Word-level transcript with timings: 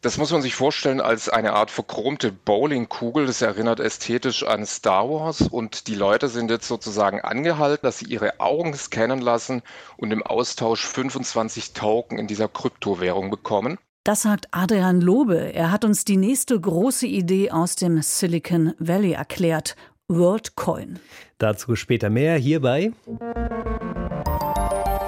Das 0.00 0.16
muss 0.16 0.30
man 0.30 0.42
sich 0.42 0.54
vorstellen 0.54 1.00
als 1.00 1.28
eine 1.28 1.54
Art 1.54 1.72
verchromte 1.72 2.30
Bowlingkugel. 2.30 3.26
Das 3.26 3.42
erinnert 3.42 3.80
ästhetisch 3.80 4.44
an 4.44 4.64
Star 4.64 5.10
Wars. 5.10 5.42
Und 5.42 5.88
die 5.88 5.96
Leute 5.96 6.28
sind 6.28 6.52
jetzt 6.52 6.68
sozusagen 6.68 7.20
angehalten, 7.20 7.84
dass 7.84 7.98
sie 7.98 8.04
ihre 8.04 8.38
Augen 8.38 8.74
scannen 8.74 9.20
lassen 9.20 9.62
und 9.96 10.12
im 10.12 10.22
Austausch 10.22 10.86
25 10.86 11.72
Token 11.72 12.16
in 12.16 12.28
dieser 12.28 12.46
Kryptowährung 12.46 13.30
bekommen. 13.30 13.76
Das 14.04 14.22
sagt 14.22 14.46
Adrian 14.52 15.00
Lobe. 15.00 15.52
Er 15.52 15.72
hat 15.72 15.84
uns 15.84 16.04
die 16.04 16.16
nächste 16.16 16.58
große 16.58 17.06
Idee 17.06 17.50
aus 17.50 17.74
dem 17.74 18.00
Silicon 18.00 18.74
Valley 18.78 19.12
erklärt. 19.12 19.74
WorldCoin. 20.06 21.00
Dazu 21.38 21.74
später 21.74 22.08
mehr 22.08 22.38
hierbei. 22.38 22.92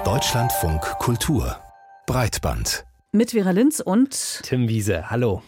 Deutschlandfunk 0.03 0.81
Kultur 0.99 1.57
Breitband 2.05 2.85
mit 3.13 3.31
Vera 3.31 3.51
Linz 3.51 3.81
und 3.81 4.41
Tim 4.43 4.69
Wiese. 4.69 5.09
Hallo. 5.09 5.41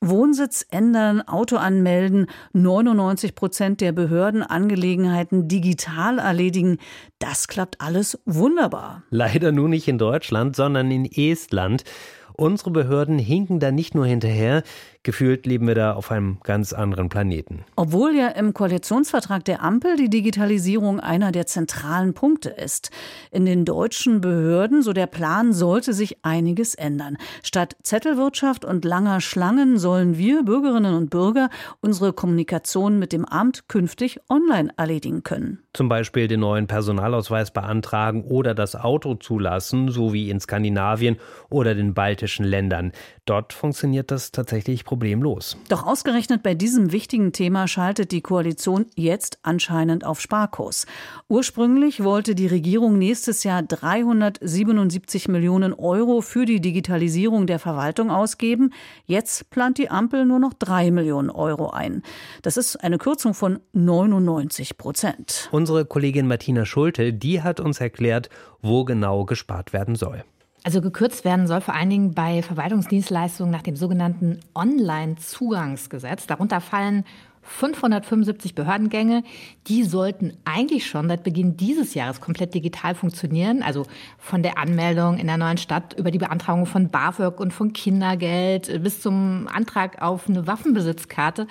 Wohnsitz 0.00 0.64
ändern, 0.70 1.20
Auto 1.20 1.56
anmelden, 1.56 2.28
99 2.54 3.34
Prozent 3.34 3.82
der 3.82 3.92
Behördenangelegenheiten 3.92 5.46
digital 5.46 6.18
erledigen. 6.18 6.78
Das 7.18 7.46
klappt 7.48 7.82
alles 7.82 8.18
wunderbar. 8.24 9.02
Leider 9.10 9.52
nur 9.52 9.68
nicht 9.68 9.86
in 9.86 9.98
Deutschland, 9.98 10.56
sondern 10.56 10.90
in 10.90 11.04
Estland. 11.04 11.84
Unsere 12.32 12.70
Behörden 12.70 13.18
hinken 13.18 13.60
da 13.60 13.70
nicht 13.70 13.94
nur 13.94 14.06
hinterher, 14.06 14.62
Gefühlt 15.02 15.46
leben 15.46 15.66
wir 15.66 15.74
da 15.74 15.94
auf 15.94 16.10
einem 16.10 16.40
ganz 16.42 16.74
anderen 16.74 17.08
Planeten. 17.08 17.64
Obwohl 17.74 18.14
ja 18.14 18.28
im 18.28 18.52
Koalitionsvertrag 18.52 19.42
der 19.46 19.62
Ampel 19.62 19.96
die 19.96 20.10
Digitalisierung 20.10 21.00
einer 21.00 21.32
der 21.32 21.46
zentralen 21.46 22.12
Punkte 22.12 22.50
ist. 22.50 22.90
In 23.30 23.46
den 23.46 23.64
deutschen 23.64 24.20
Behörden, 24.20 24.82
so 24.82 24.92
der 24.92 25.06
Plan, 25.06 25.54
sollte 25.54 25.94
sich 25.94 26.22
einiges 26.22 26.74
ändern. 26.74 27.16
Statt 27.42 27.76
Zettelwirtschaft 27.82 28.66
und 28.66 28.84
langer 28.84 29.22
Schlangen 29.22 29.78
sollen 29.78 30.18
wir 30.18 30.42
Bürgerinnen 30.42 30.94
und 30.94 31.08
Bürger 31.08 31.48
unsere 31.80 32.12
Kommunikation 32.12 32.98
mit 32.98 33.14
dem 33.14 33.24
Amt 33.24 33.68
künftig 33.68 34.20
online 34.28 34.70
erledigen 34.76 35.22
können. 35.22 35.60
Zum 35.72 35.88
Beispiel 35.88 36.28
den 36.28 36.40
neuen 36.40 36.66
Personalausweis 36.66 37.52
beantragen 37.52 38.24
oder 38.24 38.54
das 38.54 38.76
Auto 38.76 39.14
zulassen, 39.14 39.88
so 39.88 40.12
wie 40.12 40.28
in 40.28 40.40
Skandinavien 40.40 41.16
oder 41.48 41.74
den 41.74 41.94
baltischen 41.94 42.44
Ländern. 42.44 42.92
Dort 43.24 43.54
funktioniert 43.54 44.10
das 44.10 44.32
tatsächlich 44.32 44.84
problemlos. 44.90 45.56
Doch 45.68 45.86
ausgerechnet 45.86 46.42
bei 46.42 46.54
diesem 46.54 46.90
wichtigen 46.90 47.32
Thema 47.32 47.68
schaltet 47.68 48.10
die 48.10 48.22
Koalition 48.22 48.86
jetzt 48.96 49.38
anscheinend 49.44 50.04
auf 50.04 50.20
Sparkurs. 50.20 50.84
Ursprünglich 51.28 52.02
wollte 52.02 52.34
die 52.34 52.48
Regierung 52.48 52.98
nächstes 52.98 53.44
Jahr 53.44 53.62
377 53.62 55.28
Millionen 55.28 55.74
Euro 55.74 56.22
für 56.22 56.44
die 56.44 56.60
Digitalisierung 56.60 57.46
der 57.46 57.60
Verwaltung 57.60 58.10
ausgeben. 58.10 58.72
Jetzt 59.06 59.48
plant 59.50 59.78
die 59.78 59.90
Ampel 59.90 60.24
nur 60.24 60.40
noch 60.40 60.54
3 60.54 60.90
Millionen 60.90 61.30
Euro 61.30 61.70
ein. 61.70 62.02
Das 62.42 62.56
ist 62.56 62.74
eine 62.74 62.98
Kürzung 62.98 63.32
von 63.32 63.60
99 63.72 64.76
Prozent. 64.76 65.48
Unsere 65.52 65.84
Kollegin 65.84 66.26
Martina 66.26 66.64
Schulte, 66.64 67.12
die 67.12 67.42
hat 67.42 67.60
uns 67.60 67.80
erklärt, 67.80 68.28
wo 68.60 68.84
genau 68.84 69.24
gespart 69.24 69.72
werden 69.72 69.94
soll. 69.94 70.24
Also 70.62 70.82
gekürzt 70.82 71.24
werden 71.24 71.46
soll 71.46 71.60
vor 71.62 71.74
allen 71.74 71.88
Dingen 71.90 72.12
bei 72.12 72.42
Verwaltungsdienstleistungen 72.42 73.50
nach 73.50 73.62
dem 73.62 73.76
sogenannten 73.76 74.40
Online-Zugangsgesetz. 74.54 76.26
Darunter 76.26 76.60
fallen 76.60 77.04
575 77.42 78.54
Behördengänge, 78.54 79.24
die 79.66 79.84
sollten 79.84 80.32
eigentlich 80.44 80.86
schon 80.86 81.08
seit 81.08 81.24
Beginn 81.24 81.56
dieses 81.56 81.94
Jahres 81.94 82.20
komplett 82.20 82.54
digital 82.54 82.94
funktionieren. 82.94 83.62
Also 83.62 83.86
von 84.18 84.42
der 84.42 84.58
Anmeldung 84.58 85.18
in 85.18 85.26
der 85.26 85.36
neuen 85.36 85.58
Stadt 85.58 85.94
über 85.98 86.10
die 86.10 86.18
Beantragung 86.18 86.66
von 86.66 86.90
BAföG 86.90 87.40
und 87.40 87.52
von 87.52 87.72
Kindergeld 87.72 88.82
bis 88.82 89.00
zum 89.00 89.48
Antrag 89.52 90.00
auf 90.02 90.28
eine 90.28 90.46
Waffenbesitzkarte. 90.46 91.46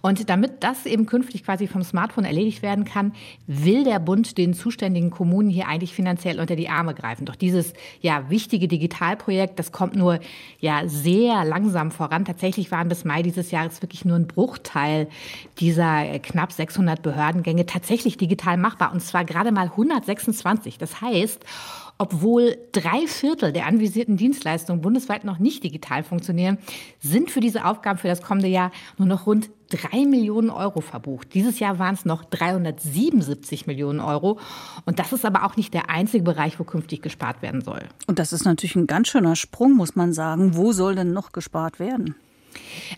Und 0.00 0.30
damit 0.30 0.62
das 0.62 0.86
eben 0.86 1.06
künftig 1.06 1.44
quasi 1.44 1.66
vom 1.66 1.82
Smartphone 1.82 2.24
erledigt 2.24 2.62
werden 2.62 2.84
kann, 2.84 3.12
will 3.46 3.82
der 3.82 3.98
Bund 3.98 4.38
den 4.38 4.54
zuständigen 4.54 5.10
Kommunen 5.10 5.50
hier 5.50 5.66
eigentlich 5.66 5.92
finanziell 5.92 6.38
unter 6.38 6.54
die 6.54 6.68
Arme 6.68 6.94
greifen. 6.94 7.24
Doch 7.24 7.34
dieses 7.34 7.72
ja 8.00 8.30
wichtige 8.30 8.68
Digitalprojekt, 8.68 9.58
das 9.58 9.72
kommt 9.72 9.96
nur 9.96 10.20
ja 10.60 10.86
sehr 10.86 11.44
langsam 11.44 11.90
voran. 11.90 12.24
Tatsächlich 12.24 12.70
waren 12.70 12.88
bis 12.88 13.04
Mai 13.04 13.22
dieses 13.22 13.50
Jahres 13.50 13.82
wirklich 13.82 14.04
nur 14.04 14.16
ein 14.16 14.28
Bruchteil 14.28 15.08
dieser 15.58 16.18
knapp 16.20 16.52
600 16.52 17.02
Behördengänge 17.02 17.66
tatsächlich 17.66 18.16
digital 18.16 18.56
machbar. 18.56 18.92
Und 18.92 19.00
zwar 19.00 19.24
gerade 19.24 19.52
mal 19.52 19.66
126. 19.66 20.78
Das 20.78 21.00
heißt, 21.00 21.44
obwohl 21.98 22.56
drei 22.70 23.06
Viertel 23.08 23.52
der 23.52 23.66
anvisierten 23.66 24.16
Dienstleistungen 24.16 24.80
bundesweit 24.80 25.24
noch 25.24 25.38
nicht 25.38 25.64
digital 25.64 26.04
funktionieren, 26.04 26.58
sind 27.00 27.30
für 27.30 27.40
diese 27.40 27.64
Aufgaben 27.64 27.98
für 27.98 28.06
das 28.06 28.22
kommende 28.22 28.48
Jahr 28.48 28.70
nur 28.98 29.08
noch 29.08 29.26
rund 29.26 29.50
drei 29.68 30.06
Millionen 30.06 30.48
Euro 30.48 30.80
verbucht. 30.80 31.34
Dieses 31.34 31.58
Jahr 31.58 31.78
waren 31.78 31.94
es 31.94 32.04
noch 32.04 32.24
377 32.24 33.66
Millionen 33.66 34.00
Euro. 34.00 34.38
Und 34.86 35.00
das 35.00 35.12
ist 35.12 35.24
aber 35.24 35.44
auch 35.44 35.56
nicht 35.56 35.74
der 35.74 35.90
einzige 35.90 36.22
Bereich, 36.22 36.58
wo 36.58 36.64
künftig 36.64 37.02
gespart 37.02 37.42
werden 37.42 37.60
soll. 37.62 37.82
Und 38.06 38.18
das 38.18 38.32
ist 38.32 38.44
natürlich 38.44 38.76
ein 38.76 38.86
ganz 38.86 39.08
schöner 39.08 39.36
Sprung, 39.36 39.74
muss 39.74 39.96
man 39.96 40.12
sagen. 40.12 40.56
Wo 40.56 40.72
soll 40.72 40.94
denn 40.94 41.12
noch 41.12 41.32
gespart 41.32 41.80
werden? 41.80 42.14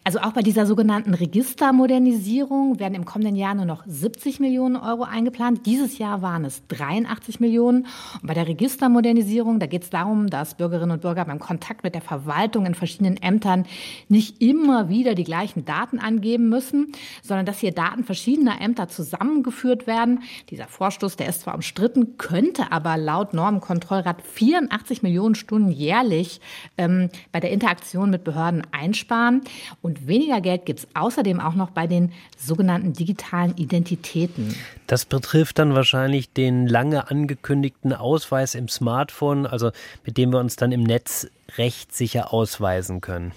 Also 0.05 0.21
auch 0.21 0.33
bei 0.33 0.43
dieser 0.43 0.67
sogenannten 0.67 1.15
Registermodernisierung 1.15 2.79
werden 2.79 2.95
im 2.95 3.05
kommenden 3.05 3.37
Jahr 3.37 3.55
nur 3.55 3.65
noch 3.65 3.85
70 3.87 4.41
Millionen 4.41 4.77
Euro 4.77 5.03
eingeplant. 5.03 5.67
Dieses 5.67 5.99
Jahr 5.99 6.23
waren 6.23 6.45
es 6.45 6.67
83 6.69 7.41
Millionen. 7.41 7.87
Und 8.21 8.27
bei 8.27 8.35
der 8.35 8.49
Registermodernisierung, 8.49 9.59
da 9.59 9.67
geht 9.67 9.83
es 9.85 9.91
darum, 9.91 10.29
dass 10.29 10.55
Bürgerinnen 10.55 10.93
und 10.93 11.03
Bürger 11.03 11.25
beim 11.25 11.39
Kontakt 11.39 11.85
mit 11.85 11.95
der 11.95 12.01
Verwaltung 12.01 12.67
in 12.67 12.75
verschiedenen 12.75 13.17
Ämtern 13.17 13.67
nicht 14.09 14.41
immer 14.41 14.89
wieder 14.89 15.15
die 15.15 15.25
gleichen 15.25 15.65
Daten 15.65 15.99
angeben 15.99 16.49
müssen, 16.49 16.93
sondern 17.23 17.47
dass 17.47 17.59
hier 17.59 17.73
Daten 17.73 18.05
verschiedener 18.05 18.61
Ämter 18.61 18.89
zusammengeführt 18.89 19.87
werden. 19.87 20.23
Dieser 20.51 20.67
Vorstoß, 20.67 21.17
der 21.17 21.29
ist 21.29 21.43
zwar 21.43 21.55
umstritten, 21.55 22.17
könnte 22.17 22.73
aber 22.73 22.97
laut 22.97 23.35
Normenkontrollrat 23.35 24.23
84 24.23 25.03
Millionen 25.03 25.35
Stunden 25.35 25.71
jährlich 25.71 26.41
ähm, 26.79 27.11
bei 27.33 27.41
der 27.41 27.51
Interaktion 27.51 28.11
mit 28.11 28.25
Behörden 28.25 28.63
einsparen. 28.73 29.43
Und 29.83 30.07
weniger 30.07 30.41
Geld 30.41 30.67
gibt 30.67 30.81
es 30.81 30.89
außerdem 30.95 31.41
auch 31.41 31.55
noch 31.55 31.71
bei 31.71 31.87
den 31.87 32.13
sogenannten 32.37 32.93
digitalen 32.93 33.57
Identitäten. 33.57 34.55
Das 34.87 35.05
betrifft 35.05 35.59
dann 35.59 35.75
wahrscheinlich 35.75 36.33
den 36.33 36.67
lange 36.67 37.11
angekündigten 37.11 37.93
Ausweis 37.93 38.55
im 38.55 38.69
Smartphone, 38.69 39.47
also 39.47 39.71
mit 40.05 40.17
dem 40.17 40.33
wir 40.33 40.39
uns 40.39 40.57
dann 40.57 40.73
im 40.73 40.83
Netz 40.83 41.29
rechtssicher 41.57 42.33
ausweisen 42.33 43.01
können. 43.01 43.33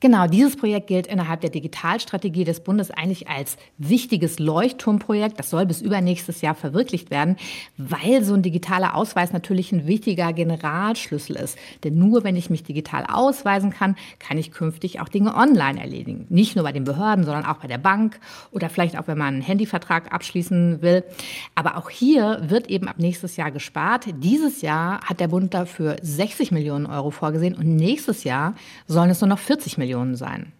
Genau, 0.00 0.26
dieses 0.26 0.56
Projekt 0.56 0.86
gilt 0.86 1.06
innerhalb 1.06 1.40
der 1.40 1.50
Digitalstrategie 1.50 2.44
des 2.44 2.60
Bundes 2.60 2.90
eigentlich 2.90 3.28
als 3.28 3.56
wichtiges 3.78 4.38
Leuchtturmprojekt. 4.38 5.38
Das 5.38 5.50
soll 5.50 5.66
bis 5.66 5.80
übernächstes 5.80 6.40
Jahr 6.40 6.54
verwirklicht 6.54 7.10
werden, 7.10 7.36
weil 7.76 8.24
so 8.24 8.34
ein 8.34 8.42
digitaler 8.42 8.94
Ausweis 8.94 9.32
natürlich 9.32 9.72
ein 9.72 9.86
wichtiger 9.86 10.32
Generalschlüssel 10.32 11.36
ist. 11.36 11.58
Denn 11.84 11.98
nur 11.98 12.24
wenn 12.24 12.36
ich 12.36 12.50
mich 12.50 12.62
digital 12.62 13.04
ausweisen 13.06 13.70
kann, 13.70 13.96
kann 14.18 14.38
ich 14.38 14.52
künftig 14.52 15.00
auch 15.00 15.08
Dinge 15.08 15.34
online 15.34 15.80
erledigen. 15.80 16.26
Nicht 16.28 16.56
nur 16.56 16.64
bei 16.64 16.72
den 16.72 16.84
Behörden, 16.84 17.24
sondern 17.24 17.44
auch 17.44 17.58
bei 17.58 17.68
der 17.68 17.78
Bank 17.78 18.18
oder 18.50 18.68
vielleicht 18.68 18.98
auch, 18.98 19.06
wenn 19.06 19.18
man 19.18 19.34
einen 19.34 19.42
Handyvertrag 19.42 20.12
abschließen 20.12 20.82
will. 20.82 21.04
Aber 21.54 21.76
auch 21.76 21.90
hier 21.90 22.42
wird 22.48 22.68
eben 22.68 22.88
ab 22.88 22.96
nächstes 22.98 23.36
Jahr 23.36 23.50
gespart. 23.50 24.06
Dieses 24.18 24.62
Jahr 24.62 25.00
hat 25.02 25.20
der 25.20 25.28
Bund 25.28 25.54
dafür 25.54 25.96
60 26.02 26.52
Millionen 26.52 26.86
Euro 26.86 27.10
vorgesehen 27.10 27.54
und 27.54 27.76
nächstes 27.76 28.24
Jahr 28.24 28.54
sollen 28.86 29.10
es 29.10 29.20
nur 29.20 29.28
noch 29.28 29.38
40 29.38 29.73
Millionen 29.78 30.04
Millionen 30.04 30.16
sein. 30.16 30.52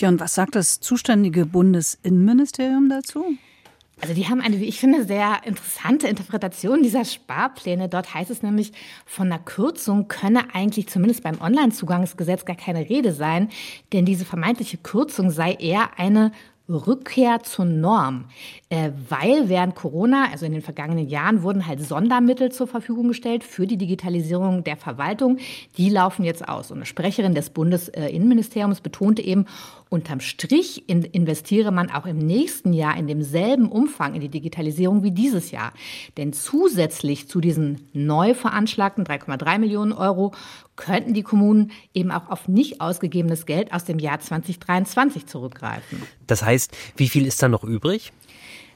Ja, 0.00 0.08
und 0.08 0.20
was 0.20 0.34
sagt 0.34 0.54
das 0.56 0.80
zuständige 0.80 1.46
Bundesinnenministerium 1.46 2.88
dazu? 2.88 3.24
Also 4.00 4.14
die 4.14 4.28
haben 4.28 4.40
eine, 4.40 4.58
wie 4.58 4.64
ich 4.64 4.80
finde, 4.80 5.04
sehr 5.04 5.42
interessante 5.44 6.08
Interpretation 6.08 6.82
dieser 6.82 7.04
Sparpläne. 7.04 7.88
Dort 7.88 8.12
heißt 8.12 8.32
es 8.32 8.42
nämlich, 8.42 8.72
von 9.06 9.30
einer 9.30 9.38
Kürzung 9.38 10.08
könne 10.08 10.54
eigentlich 10.54 10.88
zumindest 10.88 11.22
beim 11.22 11.40
Onlinezugangsgesetz 11.40 12.44
gar 12.44 12.56
keine 12.56 12.88
Rede 12.88 13.12
sein, 13.12 13.48
denn 13.92 14.04
diese 14.04 14.24
vermeintliche 14.24 14.78
Kürzung 14.78 15.30
sei 15.30 15.52
eher 15.52 16.00
eine 16.00 16.32
Rückkehr 16.74 17.42
zur 17.42 17.64
Norm, 17.64 18.26
äh, 18.68 18.90
weil 19.08 19.48
während 19.48 19.74
Corona, 19.74 20.28
also 20.30 20.46
in 20.46 20.52
den 20.52 20.62
vergangenen 20.62 21.08
Jahren, 21.08 21.42
wurden 21.42 21.66
halt 21.66 21.80
Sondermittel 21.84 22.52
zur 22.52 22.66
Verfügung 22.66 23.08
gestellt 23.08 23.44
für 23.44 23.66
die 23.66 23.76
Digitalisierung 23.76 24.64
der 24.64 24.76
Verwaltung. 24.76 25.38
Die 25.76 25.88
laufen 25.88 26.24
jetzt 26.24 26.48
aus. 26.48 26.70
Und 26.70 26.78
eine 26.78 26.86
Sprecherin 26.86 27.34
des 27.34 27.50
Bundesinnenministeriums 27.50 28.80
betonte 28.80 29.22
eben, 29.22 29.46
unterm 29.92 30.20
Strich 30.20 30.88
investiere 30.88 31.70
man 31.70 31.90
auch 31.90 32.06
im 32.06 32.18
nächsten 32.18 32.72
Jahr 32.72 32.96
in 32.96 33.06
demselben 33.06 33.68
Umfang 33.68 34.14
in 34.14 34.22
die 34.22 34.30
Digitalisierung 34.30 35.02
wie 35.02 35.10
dieses 35.10 35.50
Jahr. 35.50 35.72
Denn 36.16 36.32
zusätzlich 36.32 37.28
zu 37.28 37.40
diesen 37.40 37.88
neu 37.92 38.32
veranschlagten 38.32 39.04
3,3 39.04 39.58
Millionen 39.58 39.92
Euro 39.92 40.32
könnten 40.76 41.14
die 41.14 41.22
Kommunen 41.22 41.70
eben 41.94 42.10
auch 42.10 42.28
auf 42.30 42.48
nicht 42.48 42.80
ausgegebenes 42.80 43.46
Geld 43.46 43.72
aus 43.72 43.84
dem 43.84 43.98
Jahr 43.98 44.20
2023 44.20 45.26
zurückgreifen. 45.26 46.02
Das 46.26 46.42
heißt, 46.42 46.76
wie 46.96 47.08
viel 47.08 47.26
ist 47.26 47.42
da 47.42 47.48
noch 47.48 47.64
übrig? 47.64 48.12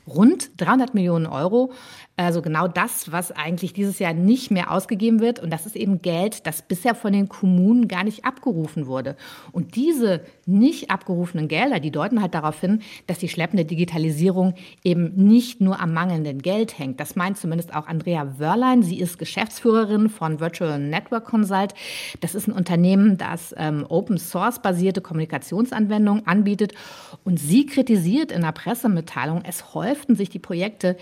rund 0.07 0.51
300 0.59 0.95
Millionen 0.95 1.27
Euro. 1.27 1.73
Also 2.19 2.41
genau 2.41 2.67
das, 2.67 3.13
was 3.13 3.31
eigentlich 3.31 3.75
dieses 3.75 3.99
Jahr 3.99 4.15
nicht 4.15 4.51
mehr 4.51 4.71
ausgegeben 4.71 5.21
wird. 5.21 5.39
Und 5.39 5.51
das 5.51 5.67
ist 5.67 5.77
eben 5.77 6.01
Geld, 6.01 6.47
das 6.47 6.63
bisher 6.63 6.95
von 6.95 7.13
den 7.13 7.29
Kommunen 7.29 7.89
gar 7.89 8.05
nicht 8.05 8.25
abgerufen 8.25 8.87
wurde. 8.87 9.17
Und 9.53 9.77
diese 9.77 10.23
nicht 10.47 10.91
abgerufenen 10.91 11.47
Gelder, 11.47 11.79
die 11.79 11.91
deuten 11.91 12.23
halt 12.23 12.33
darauf 12.33 12.59
hin, 12.59 12.81
dass 13.07 13.19
die 13.19 13.29
schleppende 13.29 13.67
Digitalisierung 13.67 14.55
eben 14.83 15.13
nicht 15.15 15.61
nur 15.61 15.79
am 15.79 15.93
mangelnden 15.93 16.41
Geld 16.41 16.79
hängt. 16.79 17.01
Das 17.01 17.17
meint 17.17 17.37
zumindest 17.37 17.75
auch 17.75 17.87
Andrea 17.87 18.39
Wörlein. 18.39 18.83
Sie 18.83 18.99
ist 18.99 19.19
Geschäftsführerin 19.19 20.09
von 20.09 20.41
Virtual 20.41 20.79
Network 20.79 21.27
Consult. 21.27 21.75
Das 22.21 22.35
ist 22.35 22.49
ein 22.49 22.53
Unternehmen, 22.53 23.19
das 23.19 23.55
ähm, 23.59 23.85
Open 23.91 24.17
Source 24.17 24.63
basierte 24.63 25.03
Kommunikationsanwendungen 25.03 26.27
anbietet. 26.27 26.73
Und 27.25 27.39
sie 27.39 27.67
kritisiert 27.67 28.33
in 28.33 28.41
der 28.41 28.53
Pressemitteilung, 28.53 29.43
es 29.47 29.75
häuften 29.75 30.15
sich 30.15 30.31
die 30.31 30.39
Projekte, 30.39 30.97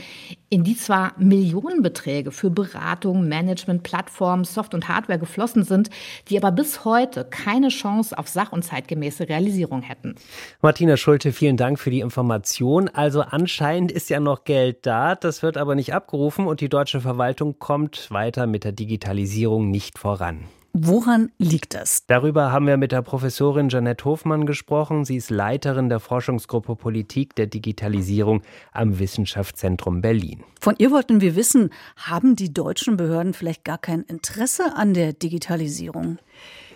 in 0.55 0.63
die 0.63 0.77
zwar 0.77 1.15
Millionenbeträge 1.19 2.31
für 2.31 2.49
Beratung, 2.49 3.27
Management, 3.27 3.83
Plattformen, 3.83 4.45
Soft- 4.45 4.73
und 4.73 4.87
Hardware 4.87 5.19
geflossen 5.19 5.65
sind, 5.65 5.91
die 6.29 6.39
aber 6.39 6.53
bis 6.53 6.85
heute 6.85 7.25
keine 7.25 7.71
Chance 7.71 8.17
auf 8.17 8.29
sach- 8.29 8.53
und 8.53 8.63
zeitgemäße 8.63 9.29
Realisierung 9.29 9.83
hätten. 9.83 10.15
Martina 10.63 10.97
Schulte, 10.97 11.33
vielen 11.33 11.57
Dank 11.57 11.81
für 11.81 11.91
die 11.91 11.99
Information. 11.99 12.89
Also 12.89 13.23
anscheinend 13.23 13.91
ist 13.91 14.11
ja 14.11 14.21
noch 14.21 14.45
Geld 14.45 14.87
da, 14.87 15.17
das 15.17 15.43
wird 15.43 15.57
aber 15.57 15.75
nicht 15.75 15.93
abgerufen 15.93 16.47
und 16.47 16.61
die 16.61 16.69
deutsche 16.69 17.01
Verwaltung 17.01 17.59
kommt 17.59 18.13
weiter 18.13 18.47
mit 18.47 18.63
der 18.63 18.71
Digitalisierung 18.71 19.73
nicht 19.73 19.99
voran. 19.99 20.45
Woran 20.77 21.31
liegt 21.39 21.75
das? 21.75 22.05
Darüber 22.09 22.51
haben 22.51 22.67
wir 22.67 22.77
mit 22.77 22.91
der 22.91 23.03
Professorin 23.03 23.69
Janette 23.69 24.05
Hofmann 24.05 24.45
gesprochen. 24.45 25.05
Sie 25.05 25.15
ist 25.15 25.31
Leiterin 25.31 25.89
der 25.89 26.01
Forschungsgruppe 26.01 26.75
Politik 26.75 27.37
der 27.37 27.47
Digitalisierung 27.47 28.43
am 28.73 28.99
Wissenschaftszentrum 28.99 30.01
Berlin. 30.01 30.43
Von 30.61 30.75
ihr 30.79 30.91
wollten 30.91 31.21
wir 31.21 31.37
wissen, 31.37 31.71
haben 31.97 32.35
die 32.35 32.53
deutschen 32.53 32.97
Behörden 32.97 33.35
vielleicht 33.35 33.63
gar 33.63 33.79
kein 33.79 34.03
Interesse 34.03 34.75
an 34.75 34.95
der 34.95 35.13
Digitalisierung? 35.13 36.19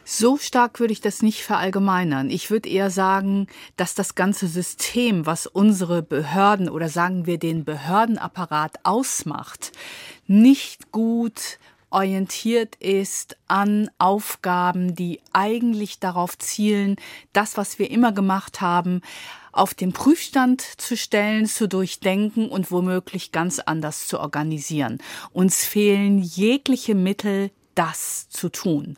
So 0.05 0.39
stark 0.39 0.79
würde 0.79 0.93
ich 0.93 1.01
das 1.01 1.21
nicht 1.21 1.43
verallgemeinern. 1.43 2.31
Ich 2.31 2.53
würde 2.53 2.69
eher 2.69 2.91
sagen, 2.91 3.49
dass 3.77 3.97
das 3.97 4.15
ganze 4.15 4.47
System, 4.47 5.27
was 5.27 5.49
unsere 5.49 6.05
Behörden 6.05 6.71
oder 6.71 6.89
sagen 6.89 7.27
wir 7.27 7.39
den 7.39 7.65
Behördenapparat 7.65 8.77
ausmacht, 8.85 9.73
nicht 10.29 10.93
gut 10.93 11.59
orientiert 11.91 12.77
ist 12.77 13.37
an 13.47 13.91
Aufgaben, 13.99 14.95
die 14.95 15.21
eigentlich 15.33 15.99
darauf 15.99 16.39
zielen, 16.39 16.97
das, 17.33 17.57
was 17.57 17.79
wir 17.79 17.91
immer 17.91 18.13
gemacht 18.13 18.61
haben, 18.61 19.03
auf 19.53 19.75
den 19.75 19.93
Prüfstand 19.93 20.63
zu 20.63 20.97
stellen, 20.97 21.47
zu 21.47 21.69
durchdenken 21.69 22.49
und 22.49 22.71
womöglich 22.71 23.33
ganz 23.33 23.59
anders 23.59 24.07
zu 24.07 24.21
organisieren. 24.21 24.99
Uns 25.33 25.65
fehlen 25.65 26.19
jegliche 26.19 26.95
Mittel, 26.95 27.51
das 27.75 28.29
zu 28.29 28.49
tun. 28.49 28.97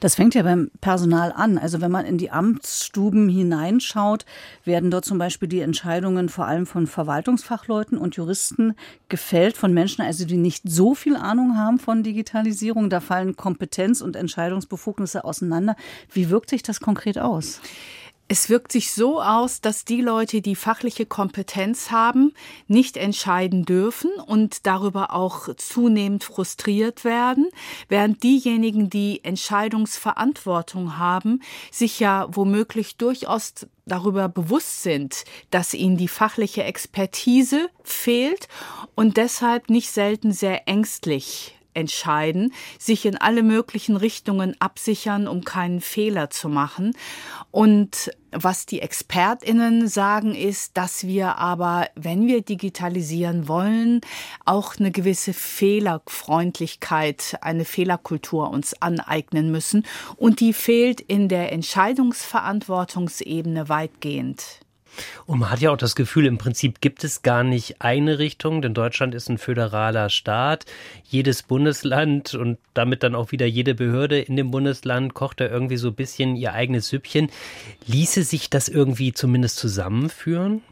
Das 0.00 0.14
fängt 0.14 0.34
ja 0.34 0.42
beim 0.42 0.70
Personal 0.80 1.32
an. 1.32 1.58
Also 1.58 1.80
wenn 1.80 1.90
man 1.90 2.06
in 2.06 2.18
die 2.18 2.30
Amtsstuben 2.30 3.28
hineinschaut, 3.28 4.24
werden 4.64 4.90
dort 4.90 5.04
zum 5.04 5.18
Beispiel 5.18 5.48
die 5.48 5.60
Entscheidungen 5.60 6.28
vor 6.28 6.46
allem 6.46 6.66
von 6.66 6.86
Verwaltungsfachleuten 6.86 7.98
und 7.98 8.16
Juristen 8.16 8.74
gefällt, 9.08 9.56
von 9.56 9.72
Menschen, 9.72 10.02
also 10.02 10.24
die 10.24 10.36
nicht 10.36 10.62
so 10.64 10.94
viel 10.94 11.16
Ahnung 11.16 11.56
haben 11.56 11.78
von 11.78 12.02
Digitalisierung. 12.02 12.90
Da 12.90 13.00
fallen 13.00 13.36
Kompetenz 13.36 14.00
und 14.00 14.16
Entscheidungsbefugnisse 14.16 15.24
auseinander. 15.24 15.76
Wie 16.12 16.30
wirkt 16.30 16.50
sich 16.50 16.62
das 16.62 16.80
konkret 16.80 17.18
aus? 17.18 17.60
Es 18.26 18.48
wirkt 18.48 18.72
sich 18.72 18.92
so 18.92 19.20
aus, 19.20 19.60
dass 19.60 19.84
die 19.84 20.00
Leute, 20.00 20.40
die 20.40 20.56
fachliche 20.56 21.04
Kompetenz 21.04 21.90
haben, 21.90 22.32
nicht 22.68 22.96
entscheiden 22.96 23.66
dürfen 23.66 24.10
und 24.26 24.66
darüber 24.66 25.12
auch 25.12 25.54
zunehmend 25.56 26.24
frustriert 26.24 27.04
werden, 27.04 27.48
während 27.88 28.22
diejenigen, 28.22 28.88
die 28.88 29.22
Entscheidungsverantwortung 29.24 30.96
haben, 30.96 31.42
sich 31.70 32.00
ja 32.00 32.26
womöglich 32.30 32.96
durchaus 32.96 33.52
darüber 33.84 34.30
bewusst 34.30 34.82
sind, 34.82 35.24
dass 35.50 35.74
ihnen 35.74 35.98
die 35.98 36.08
fachliche 36.08 36.64
Expertise 36.64 37.68
fehlt 37.82 38.48
und 38.94 39.18
deshalb 39.18 39.68
nicht 39.68 39.90
selten 39.90 40.32
sehr 40.32 40.66
ängstlich 40.66 41.54
entscheiden, 41.74 42.52
sich 42.78 43.04
in 43.06 43.16
alle 43.16 43.42
möglichen 43.42 43.96
Richtungen 43.96 44.54
absichern, 44.60 45.26
um 45.28 45.44
keinen 45.44 45.80
Fehler 45.80 46.28
zu 46.30 46.48
machen. 46.48 46.96
Und 47.50 48.10
was 48.32 48.66
die 48.66 48.80
Expertinnen 48.80 49.86
sagen, 49.86 50.34
ist, 50.34 50.76
dass 50.76 51.06
wir 51.06 51.38
aber, 51.38 51.86
wenn 51.94 52.26
wir 52.26 52.42
digitalisieren 52.42 53.46
wollen, 53.48 54.00
auch 54.44 54.76
eine 54.76 54.90
gewisse 54.90 55.32
Fehlerfreundlichkeit, 55.32 57.38
eine 57.40 57.64
Fehlerkultur 57.64 58.50
uns 58.50 58.74
aneignen 58.82 59.52
müssen. 59.52 59.86
Und 60.16 60.40
die 60.40 60.52
fehlt 60.52 61.00
in 61.00 61.28
der 61.28 61.52
Entscheidungsverantwortungsebene 61.52 63.68
weitgehend. 63.68 64.63
Und 65.26 65.40
man 65.40 65.50
hat 65.50 65.60
ja 65.60 65.70
auch 65.70 65.76
das 65.76 65.94
Gefühl, 65.96 66.26
im 66.26 66.38
Prinzip 66.38 66.80
gibt 66.80 67.04
es 67.04 67.22
gar 67.22 67.44
nicht 67.44 67.80
eine 67.80 68.18
Richtung, 68.18 68.62
denn 68.62 68.74
Deutschland 68.74 69.14
ist 69.14 69.28
ein 69.28 69.38
föderaler 69.38 70.10
Staat. 70.10 70.66
Jedes 71.04 71.42
Bundesland 71.42 72.34
und 72.34 72.58
damit 72.74 73.02
dann 73.02 73.14
auch 73.14 73.32
wieder 73.32 73.46
jede 73.46 73.74
Behörde 73.74 74.20
in 74.20 74.36
dem 74.36 74.50
Bundesland 74.50 75.14
kocht 75.14 75.40
da 75.40 75.46
irgendwie 75.46 75.76
so 75.76 75.88
ein 75.88 75.94
bisschen 75.94 76.36
ihr 76.36 76.52
eigenes 76.52 76.88
Süppchen. 76.88 77.30
Ließe 77.86 78.22
sich 78.22 78.50
das 78.50 78.68
irgendwie 78.68 79.12
zumindest 79.12 79.56
zusammenführen? 79.56 80.62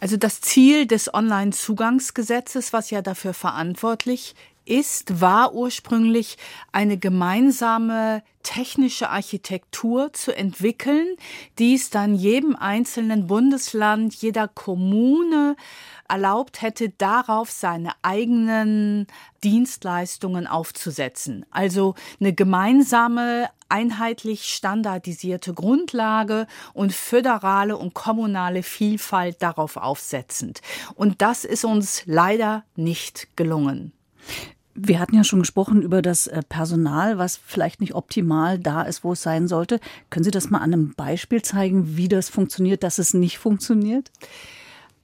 Also 0.00 0.16
das 0.16 0.40
Ziel 0.40 0.86
des 0.86 1.12
Online-Zugangsgesetzes, 1.12 2.72
was 2.72 2.90
ja 2.90 3.02
dafür 3.02 3.34
verantwortlich 3.34 4.34
ist, 4.68 5.20
war 5.20 5.54
ursprünglich 5.54 6.36
eine 6.72 6.98
gemeinsame 6.98 8.22
technische 8.42 9.10
Architektur 9.10 10.12
zu 10.12 10.34
entwickeln, 10.34 11.16
die 11.58 11.74
es 11.74 11.90
dann 11.90 12.14
jedem 12.14 12.56
einzelnen 12.56 13.26
Bundesland, 13.26 14.14
jeder 14.14 14.48
Kommune 14.48 15.56
erlaubt 16.08 16.62
hätte, 16.62 16.88
darauf 16.88 17.50
seine 17.50 17.92
eigenen 18.02 19.06
Dienstleistungen 19.44 20.46
aufzusetzen. 20.46 21.44
Also 21.50 21.94
eine 22.20 22.32
gemeinsame 22.32 23.50
einheitlich 23.68 24.44
standardisierte 24.44 25.52
Grundlage 25.52 26.46
und 26.72 26.94
föderale 26.94 27.76
und 27.76 27.94
kommunale 27.94 28.62
Vielfalt 28.62 29.42
darauf 29.42 29.76
aufsetzend. 29.76 30.62
Und 30.94 31.20
das 31.20 31.44
ist 31.44 31.64
uns 31.64 32.02
leider 32.06 32.64
nicht 32.76 33.36
gelungen. 33.36 33.92
Wir 34.80 35.00
hatten 35.00 35.16
ja 35.16 35.24
schon 35.24 35.40
gesprochen 35.40 35.82
über 35.82 36.02
das 36.02 36.28
äh, 36.28 36.42
Personal, 36.48 37.18
was 37.18 37.36
vielleicht 37.36 37.80
nicht 37.80 37.94
optimal 37.94 38.58
da 38.58 38.82
ist, 38.82 39.02
wo 39.02 39.12
es 39.12 39.22
sein 39.22 39.48
sollte. 39.48 39.80
Können 40.08 40.24
Sie 40.24 40.30
das 40.30 40.50
mal 40.50 40.58
an 40.58 40.72
einem 40.72 40.94
Beispiel 40.94 41.42
zeigen, 41.42 41.96
wie 41.96 42.08
das 42.08 42.28
funktioniert, 42.28 42.84
dass 42.84 42.98
es 42.98 43.12
nicht 43.12 43.38
funktioniert? 43.38 44.10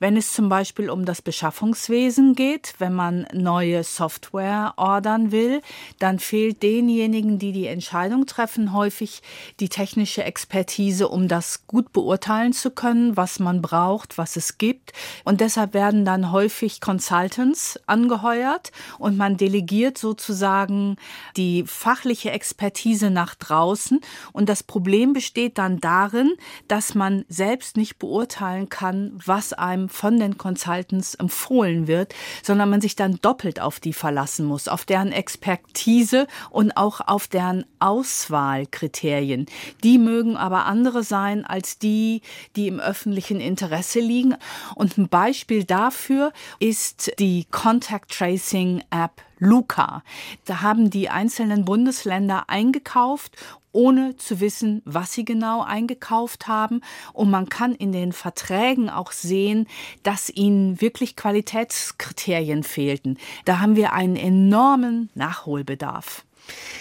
Wenn 0.04 0.18
es 0.18 0.34
zum 0.34 0.50
Beispiel 0.50 0.90
um 0.90 1.06
das 1.06 1.22
Beschaffungswesen 1.22 2.34
geht, 2.34 2.74
wenn 2.76 2.92
man 2.92 3.26
neue 3.32 3.82
Software 3.84 4.74
ordern 4.76 5.32
will, 5.32 5.62
dann 5.98 6.18
fehlt 6.18 6.62
denjenigen, 6.62 7.38
die 7.38 7.52
die 7.52 7.68
Entscheidung 7.68 8.26
treffen, 8.26 8.74
häufig 8.74 9.22
die 9.60 9.70
technische 9.70 10.22
Expertise, 10.22 11.08
um 11.08 11.26
das 11.26 11.66
gut 11.66 11.94
beurteilen 11.94 12.52
zu 12.52 12.70
können, 12.70 13.16
was 13.16 13.38
man 13.38 13.62
braucht, 13.62 14.18
was 14.18 14.36
es 14.36 14.58
gibt. 14.58 14.92
Und 15.24 15.40
deshalb 15.40 15.72
werden 15.72 16.04
dann 16.04 16.30
häufig 16.32 16.82
Consultants 16.82 17.80
angeheuert 17.86 18.72
und 18.98 19.16
man 19.16 19.38
delegiert 19.38 19.96
sozusagen 19.96 20.96
die 21.38 21.64
fachliche 21.66 22.30
Expertise 22.30 23.08
nach 23.08 23.34
draußen. 23.34 24.02
Und 24.34 24.50
das 24.50 24.64
Problem 24.64 25.14
besteht 25.14 25.56
dann 25.56 25.80
darin, 25.80 26.34
dass 26.68 26.94
man 26.94 27.24
selbst 27.30 27.78
nicht 27.78 27.98
beurteilen 27.98 28.68
kann, 28.68 29.18
was 29.24 29.54
einem 29.54 29.88
von 29.94 30.18
den 30.18 30.36
Consultants 30.36 31.14
empfohlen 31.14 31.86
wird, 31.86 32.14
sondern 32.42 32.70
man 32.70 32.80
sich 32.80 32.96
dann 32.96 33.18
doppelt 33.22 33.60
auf 33.60 33.80
die 33.80 33.92
verlassen 33.92 34.44
muss, 34.44 34.68
auf 34.68 34.84
deren 34.84 35.12
Expertise 35.12 36.26
und 36.50 36.76
auch 36.76 37.00
auf 37.00 37.28
deren 37.28 37.64
Auswahlkriterien. 37.78 39.46
Die 39.82 39.98
mögen 39.98 40.36
aber 40.36 40.66
andere 40.66 41.02
sein 41.02 41.44
als 41.44 41.78
die, 41.78 42.22
die 42.56 42.68
im 42.68 42.80
öffentlichen 42.80 43.40
Interesse 43.40 44.00
liegen. 44.00 44.36
Und 44.74 44.98
ein 44.98 45.08
Beispiel 45.08 45.64
dafür 45.64 46.32
ist 46.58 47.12
die 47.18 47.46
Contact 47.50 48.10
Tracing 48.10 48.82
App 48.90 49.22
Luca. 49.38 50.02
Da 50.44 50.62
haben 50.62 50.90
die 50.90 51.08
einzelnen 51.08 51.64
Bundesländer 51.64 52.48
eingekauft 52.48 53.36
ohne 53.74 54.16
zu 54.16 54.40
wissen, 54.40 54.80
was 54.84 55.12
sie 55.12 55.24
genau 55.24 55.62
eingekauft 55.62 56.46
haben. 56.46 56.80
Und 57.12 57.30
man 57.30 57.48
kann 57.48 57.74
in 57.74 57.92
den 57.92 58.12
Verträgen 58.12 58.88
auch 58.88 59.12
sehen, 59.12 59.66
dass 60.04 60.30
ihnen 60.30 60.80
wirklich 60.80 61.16
Qualitätskriterien 61.16 62.62
fehlten. 62.62 63.18
Da 63.44 63.60
haben 63.60 63.76
wir 63.76 63.92
einen 63.92 64.16
enormen 64.16 65.10
Nachholbedarf. 65.14 66.24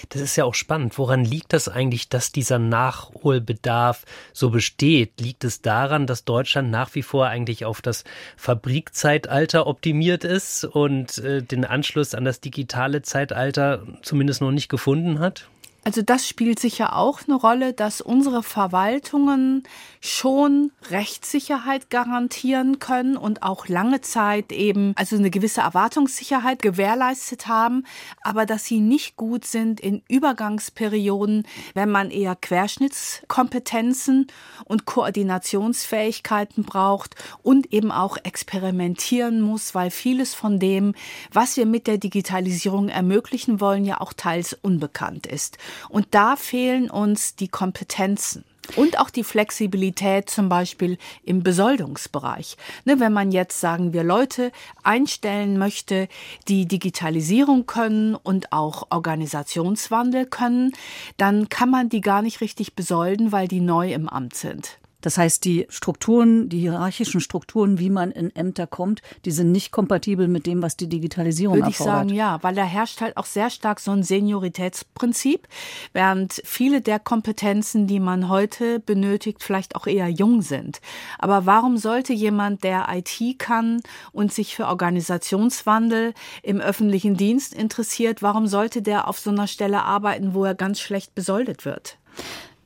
Das 0.09 0.21
ist 0.21 0.35
ja 0.35 0.45
auch 0.45 0.55
spannend. 0.55 0.97
Woran 0.97 1.25
liegt 1.25 1.53
das 1.53 1.67
eigentlich, 1.67 2.09
dass 2.09 2.31
dieser 2.31 2.59
Nachholbedarf 2.59 4.05
so 4.33 4.49
besteht? 4.49 5.19
Liegt 5.19 5.43
es 5.43 5.61
daran, 5.61 6.07
dass 6.07 6.25
Deutschland 6.25 6.69
nach 6.71 6.93
wie 6.95 7.03
vor 7.03 7.27
eigentlich 7.27 7.65
auf 7.65 7.81
das 7.81 8.03
Fabrikzeitalter 8.37 9.67
optimiert 9.67 10.23
ist 10.23 10.65
und 10.65 11.17
äh, 11.19 11.41
den 11.41 11.65
Anschluss 11.65 12.15
an 12.15 12.25
das 12.25 12.41
digitale 12.41 13.01
Zeitalter 13.01 13.85
zumindest 14.01 14.41
noch 14.41 14.51
nicht 14.51 14.69
gefunden 14.69 15.19
hat? 15.19 15.47
Also 15.85 16.01
das 16.01 16.27
spielt 16.27 16.59
sicher 16.59 16.95
auch 16.95 17.21
eine 17.27 17.35
Rolle, 17.35 17.73
dass 17.73 17.99
unsere 17.99 18.41
Verwaltungen 18.41 19.63
schon 19.99 20.71
Rechtssicherheit 20.89 21.89
garantieren 21.89 22.79
können 22.79 23.17
und 23.17 23.43
auch 23.43 23.67
lange 23.67 23.99
Zeit 23.99 24.53
eben 24.53 24.93
also 24.95 25.17
eine 25.17 25.29
gewisse 25.29 25.61
Erwartungssicherheit 25.61 26.61
gewährleistet 26.61 27.47
haben, 27.47 27.85
aber 28.21 28.45
dass 28.45 28.65
sie 28.65 28.79
nicht 28.79 29.17
gut 29.17 29.45
sind 29.45 29.81
in 29.81 30.01
Übergangsperioden, 30.07 31.45
wenn 31.73 31.89
man 31.89 32.11
eher 32.11 32.35
Querschnittskompetenzen 32.35 34.27
und 34.63 34.85
Koordinationsfähigkeiten 34.85 36.63
braucht 36.63 37.15
und 37.41 37.73
eben 37.73 37.91
auch 37.91 38.17
experimentieren 38.23 39.41
muss, 39.41 39.75
weil 39.75 39.91
vieles 39.91 40.33
von 40.33 40.59
dem, 40.59 40.95
was 41.31 41.57
wir 41.57 41.65
mit 41.65 41.87
der 41.87 41.97
Digitalisierung 41.97 42.87
ermöglichen 42.87 43.59
wollen, 43.59 43.83
ja 43.83 43.99
auch 43.99 44.13
teils 44.13 44.57
unbekannt 44.61 45.27
ist. 45.27 45.57
Und 45.89 46.07
da 46.11 46.35
fehlen 46.35 46.89
uns 46.89 47.35
die 47.35 47.47
Kompetenzen. 47.47 48.43
Und 48.77 48.97
auch 48.97 49.09
die 49.09 49.25
Flexibilität 49.25 50.29
zum 50.29 50.47
Beispiel 50.47 50.97
im 51.23 51.43
Besoldungsbereich. 51.43 52.55
Ne, 52.85 52.99
wenn 52.99 53.11
man 53.11 53.31
jetzt, 53.31 53.59
sagen 53.59 53.91
wir, 53.91 54.03
Leute 54.03 54.51
einstellen 54.83 55.57
möchte, 55.57 56.07
die 56.47 56.65
Digitalisierung 56.65 57.65
können 57.65 58.15
und 58.15 58.53
auch 58.53 58.87
Organisationswandel 58.89 60.25
können, 60.25 60.71
dann 61.17 61.49
kann 61.49 61.69
man 61.69 61.89
die 61.89 62.01
gar 62.01 62.21
nicht 62.21 62.39
richtig 62.39 62.73
besolden, 62.73 63.33
weil 63.33 63.49
die 63.49 63.59
neu 63.59 63.93
im 63.93 64.07
Amt 64.07 64.35
sind. 64.35 64.79
Das 65.03 65.17
heißt, 65.17 65.43
die 65.43 65.67
Strukturen, 65.69 66.47
die 66.47 66.59
hierarchischen 66.59 67.19
Strukturen, 67.19 67.77
wie 67.77 67.89
man 67.89 68.11
in 68.11 68.33
Ämter 68.33 68.67
kommt, 68.67 69.01
die 69.25 69.31
sind 69.31 69.51
nicht 69.51 69.71
kompatibel 69.71 70.29
mit 70.29 70.47
dem, 70.47 70.61
was 70.61 70.77
die 70.77 70.87
Digitalisierung 70.87 71.57
Würde 71.57 71.67
erfordert. 71.67 71.95
Würde 71.95 72.13
ich 72.13 72.19
sagen, 72.19 72.31
ja, 72.31 72.41
weil 72.41 72.55
da 72.55 72.63
herrscht 72.63 73.01
halt 73.01 73.17
auch 73.17 73.25
sehr 73.25 73.49
stark 73.49 73.81
so 73.81 73.91
ein 73.91 74.01
Senioritätsprinzip, 74.01 75.47
während 75.91 76.41
viele 76.45 76.79
der 76.79 76.99
Kompetenzen, 76.99 77.85
die 77.85 77.99
man 77.99 78.29
heute 78.29 78.79
benötigt, 78.79 79.43
vielleicht 79.43 79.75
auch 79.75 79.87
eher 79.87 80.07
jung 80.07 80.41
sind. 80.41 80.79
Aber 81.19 81.45
warum 81.45 81.77
sollte 81.77 82.13
jemand, 82.13 82.63
der 82.63 82.87
IT 82.89 83.39
kann 83.39 83.81
und 84.13 84.31
sich 84.31 84.55
für 84.55 84.67
Organisationswandel 84.67 86.13
im 86.43 86.61
öffentlichen 86.61 87.17
Dienst 87.17 87.53
interessiert, 87.53 88.21
warum 88.21 88.47
sollte 88.47 88.81
der 88.81 89.09
auf 89.09 89.19
so 89.19 89.31
einer 89.31 89.47
Stelle 89.47 89.83
arbeiten, 89.83 90.33
wo 90.33 90.45
er 90.45 90.55
ganz 90.55 90.79
schlecht 90.79 91.13
besoldet 91.13 91.65
wird? 91.65 91.97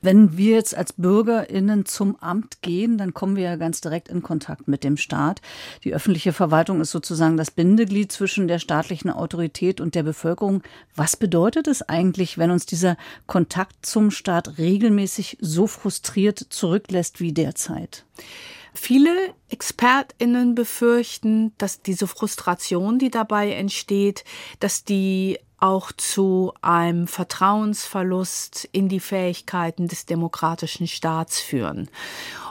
Wenn 0.00 0.36
wir 0.36 0.56
jetzt 0.56 0.76
als 0.76 0.92
BürgerInnen 0.92 1.84
zum 1.84 2.16
Amt 2.16 2.62
gehen, 2.62 2.98
dann 2.98 3.14
kommen 3.14 3.36
wir 3.36 3.44
ja 3.44 3.56
ganz 3.56 3.80
direkt 3.80 4.08
in 4.08 4.22
Kontakt 4.22 4.68
mit 4.68 4.84
dem 4.84 4.96
Staat. 4.96 5.40
Die 5.84 5.92
öffentliche 5.92 6.32
Verwaltung 6.32 6.80
ist 6.80 6.92
sozusagen 6.92 7.36
das 7.36 7.50
Bindeglied 7.50 8.12
zwischen 8.12 8.46
der 8.46 8.58
staatlichen 8.58 9.10
Autorität 9.10 9.80
und 9.80 9.94
der 9.94 10.04
Bevölkerung. 10.04 10.62
Was 10.94 11.16
bedeutet 11.16 11.66
es 11.66 11.82
eigentlich, 11.82 12.38
wenn 12.38 12.50
uns 12.50 12.66
dieser 12.66 12.96
Kontakt 13.26 13.84
zum 13.84 14.10
Staat 14.10 14.58
regelmäßig 14.58 15.38
so 15.40 15.66
frustriert 15.66 16.38
zurücklässt 16.38 17.20
wie 17.20 17.32
derzeit? 17.32 18.04
Viele 18.74 19.10
ExpertInnen 19.48 20.54
befürchten, 20.54 21.52
dass 21.58 21.82
diese 21.82 22.06
Frustration, 22.06 23.00
die 23.00 23.10
dabei 23.10 23.52
entsteht, 23.52 24.24
dass 24.60 24.84
die 24.84 25.38
auch 25.58 25.92
zu 25.92 26.52
einem 26.62 27.06
Vertrauensverlust 27.06 28.68
in 28.72 28.88
die 28.88 29.00
Fähigkeiten 29.00 29.88
des 29.88 30.06
demokratischen 30.06 30.86
Staats 30.86 31.40
führen. 31.40 31.88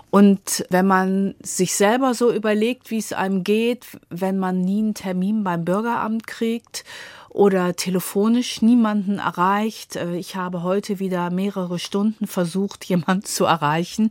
Und 0.09 0.65
wenn 0.69 0.87
man 0.87 1.35
sich 1.41 1.75
selber 1.75 2.13
so 2.13 2.31
überlegt, 2.31 2.91
wie 2.91 2.97
es 2.97 3.13
einem 3.13 3.43
geht, 3.43 3.85
wenn 4.09 4.37
man 4.37 4.61
nie 4.61 4.79
einen 4.79 4.93
Termin 4.93 5.43
beim 5.43 5.65
Bürgeramt 5.65 6.27
kriegt 6.27 6.85
oder 7.37 7.75
telefonisch 7.75 8.63
niemanden 8.63 9.19
erreicht. 9.19 9.95
Äh, 9.95 10.15
ich 10.15 10.35
habe 10.35 10.63
heute 10.63 10.99
wieder 10.99 11.29
mehrere 11.29 11.77
Stunden 11.77 12.25
versucht, 12.27 12.85
jemanden 12.89 13.25
zu 13.25 13.45
erreichen. 13.45 14.09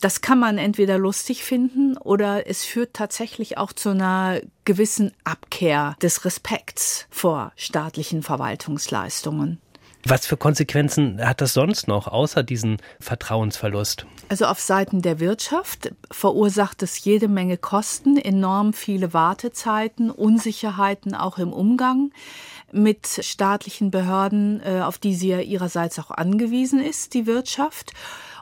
Das 0.00 0.20
kann 0.20 0.38
man 0.38 0.58
entweder 0.58 0.98
lustig 0.98 1.42
finden 1.42 1.96
oder 1.96 2.46
es 2.48 2.64
führt 2.64 2.94
tatsächlich 2.94 3.58
auch 3.58 3.72
zu 3.72 3.90
einer 3.90 4.40
gewissen 4.64 5.12
Abkehr 5.24 5.96
des 6.02 6.24
Respekts 6.24 7.06
vor 7.10 7.52
staatlichen 7.56 8.22
Verwaltungsleistungen. 8.22 9.58
Was 10.04 10.26
für 10.26 10.36
Konsequenzen 10.36 11.24
hat 11.24 11.40
das 11.40 11.52
sonst 11.52 11.86
noch, 11.86 12.08
außer 12.08 12.42
diesen 12.42 12.78
Vertrauensverlust? 13.00 14.06
Also 14.28 14.46
auf 14.46 14.58
Seiten 14.58 15.02
der 15.02 15.20
Wirtschaft 15.20 15.92
verursacht 16.10 16.82
es 16.82 17.04
jede 17.04 17.28
Menge 17.28 17.58
Kosten, 17.58 18.16
enorm 18.16 18.72
viele 18.72 19.12
Wartezeiten, 19.12 20.10
Unsicherheiten 20.10 21.14
auch 21.14 21.38
im 21.38 21.52
Umgang 21.52 22.12
mit 22.72 23.06
staatlichen 23.06 23.90
Behörden, 23.90 24.62
äh, 24.64 24.80
auf 24.80 24.98
die 24.98 25.14
sie 25.14 25.28
ja 25.28 25.40
ihrerseits 25.40 25.98
auch 25.98 26.10
angewiesen 26.10 26.80
ist, 26.80 27.12
die 27.14 27.26
Wirtschaft. 27.26 27.92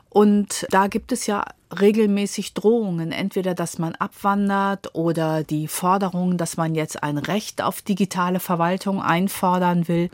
Und 0.09 0.65
da 0.71 0.87
gibt 0.87 1.11
es 1.11 1.27
ja 1.27 1.45
regelmäßig 1.79 2.53
Drohungen, 2.55 3.11
entweder 3.11 3.53
dass 3.53 3.77
man 3.77 3.95
abwandert 3.95 4.95
oder 4.95 5.43
die 5.43 5.67
Forderung, 5.67 6.37
dass 6.37 6.57
man 6.57 6.73
jetzt 6.73 7.03
ein 7.03 7.17
Recht 7.17 7.61
auf 7.61 7.81
digitale 7.81 8.39
Verwaltung 8.39 9.01
einfordern 9.01 9.87
will. 9.87 10.09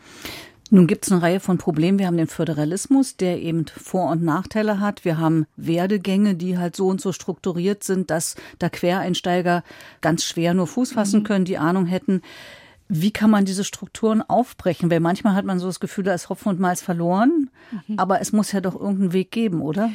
Nun 0.72 0.88
gibt 0.88 1.06
es 1.06 1.12
eine 1.12 1.22
Reihe 1.22 1.40
von 1.40 1.58
Problemen. 1.58 2.00
Wir 2.00 2.08
haben 2.08 2.18
den 2.18 2.28
Föderalismus, 2.28 3.18
der 3.18 3.40
eben 3.42 3.66
Vor- 3.68 4.10
und 4.10 4.24
Nachteile 4.24 4.80
hat. 4.80 5.06
Wir 5.06 5.20
haben 5.20 5.46
Werdegänge, 5.56 6.36
die 6.36 6.58
halt 6.58 6.76
so 6.76 6.88
und 6.88 7.00
so 7.00 7.12
strukturiert 7.12 7.84
sind, 7.84 8.10
dass 8.10 8.36
da 8.58 8.70
Quereinsteiger 8.70 9.64
ganz 10.02 10.24
schwer 10.24 10.54
nur 10.54 10.66
Fuß 10.66 10.94
fassen 10.94 11.20
mhm. 11.20 11.24
können, 11.26 11.46
die 11.46 11.60
Ahnung 11.60 11.86
hätten. 11.86 12.22
Wie 12.88 13.12
kann 13.12 13.30
man 13.30 13.46
diese 13.46 13.64
Strukturen 13.64 14.22
aufbrechen? 14.22 14.90
Weil 14.90 15.00
manchmal 15.00 15.36
hat 15.36 15.46
man 15.46 15.60
so 15.60 15.68
das 15.68 15.80
Gefühl, 15.80 16.04
da 16.04 16.14
ist 16.14 16.30
Hopfen 16.30 16.50
und 16.50 16.60
Malz 16.60 16.82
verloren. 16.82 17.50
Mhm. 17.88 18.00
Aber 18.00 18.20
es 18.22 18.32
muss 18.32 18.52
ja 18.52 18.62
doch 18.62 18.76
irgendeinen 18.76 19.14
Weg 19.14 19.32
geben, 19.32 19.62
oder? 19.62 19.92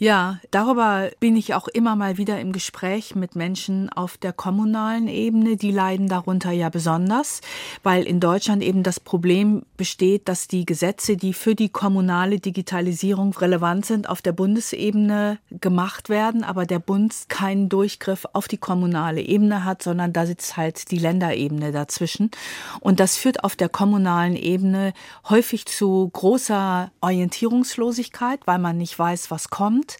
Ja, 0.00 0.38
darüber 0.52 1.10
bin 1.18 1.36
ich 1.36 1.54
auch 1.54 1.66
immer 1.66 1.96
mal 1.96 2.18
wieder 2.18 2.38
im 2.40 2.52
Gespräch 2.52 3.16
mit 3.16 3.34
Menschen 3.34 3.88
auf 3.88 4.16
der 4.16 4.32
kommunalen 4.32 5.08
Ebene. 5.08 5.56
Die 5.56 5.72
leiden 5.72 6.06
darunter 6.06 6.52
ja 6.52 6.68
besonders, 6.68 7.40
weil 7.82 8.04
in 8.04 8.20
Deutschland 8.20 8.62
eben 8.62 8.84
das 8.84 9.00
Problem 9.00 9.64
besteht, 9.76 10.28
dass 10.28 10.46
die 10.46 10.64
Gesetze, 10.64 11.16
die 11.16 11.32
für 11.32 11.56
die 11.56 11.68
kommunale 11.68 12.38
Digitalisierung 12.38 13.32
relevant 13.32 13.86
sind, 13.86 14.08
auf 14.08 14.22
der 14.22 14.30
Bundesebene 14.30 15.38
gemacht 15.50 16.08
werden, 16.08 16.44
aber 16.44 16.64
der 16.64 16.78
Bund 16.78 17.12
keinen 17.26 17.68
Durchgriff 17.68 18.24
auf 18.34 18.46
die 18.46 18.56
kommunale 18.56 19.20
Ebene 19.20 19.64
hat, 19.64 19.82
sondern 19.82 20.12
da 20.12 20.26
sitzt 20.26 20.56
halt 20.56 20.92
die 20.92 20.98
Länderebene 20.98 21.72
dazwischen. 21.72 22.30
Und 22.78 23.00
das 23.00 23.16
führt 23.16 23.42
auf 23.42 23.56
der 23.56 23.68
kommunalen 23.68 24.36
Ebene 24.36 24.92
häufig 25.28 25.66
zu 25.66 26.08
großer 26.12 26.92
Orientierungslosigkeit, 27.00 28.38
weil 28.44 28.60
man 28.60 28.78
nicht 28.78 28.96
weiß, 28.96 29.32
was 29.32 29.50
kommt 29.50 29.87
sind 29.92 29.98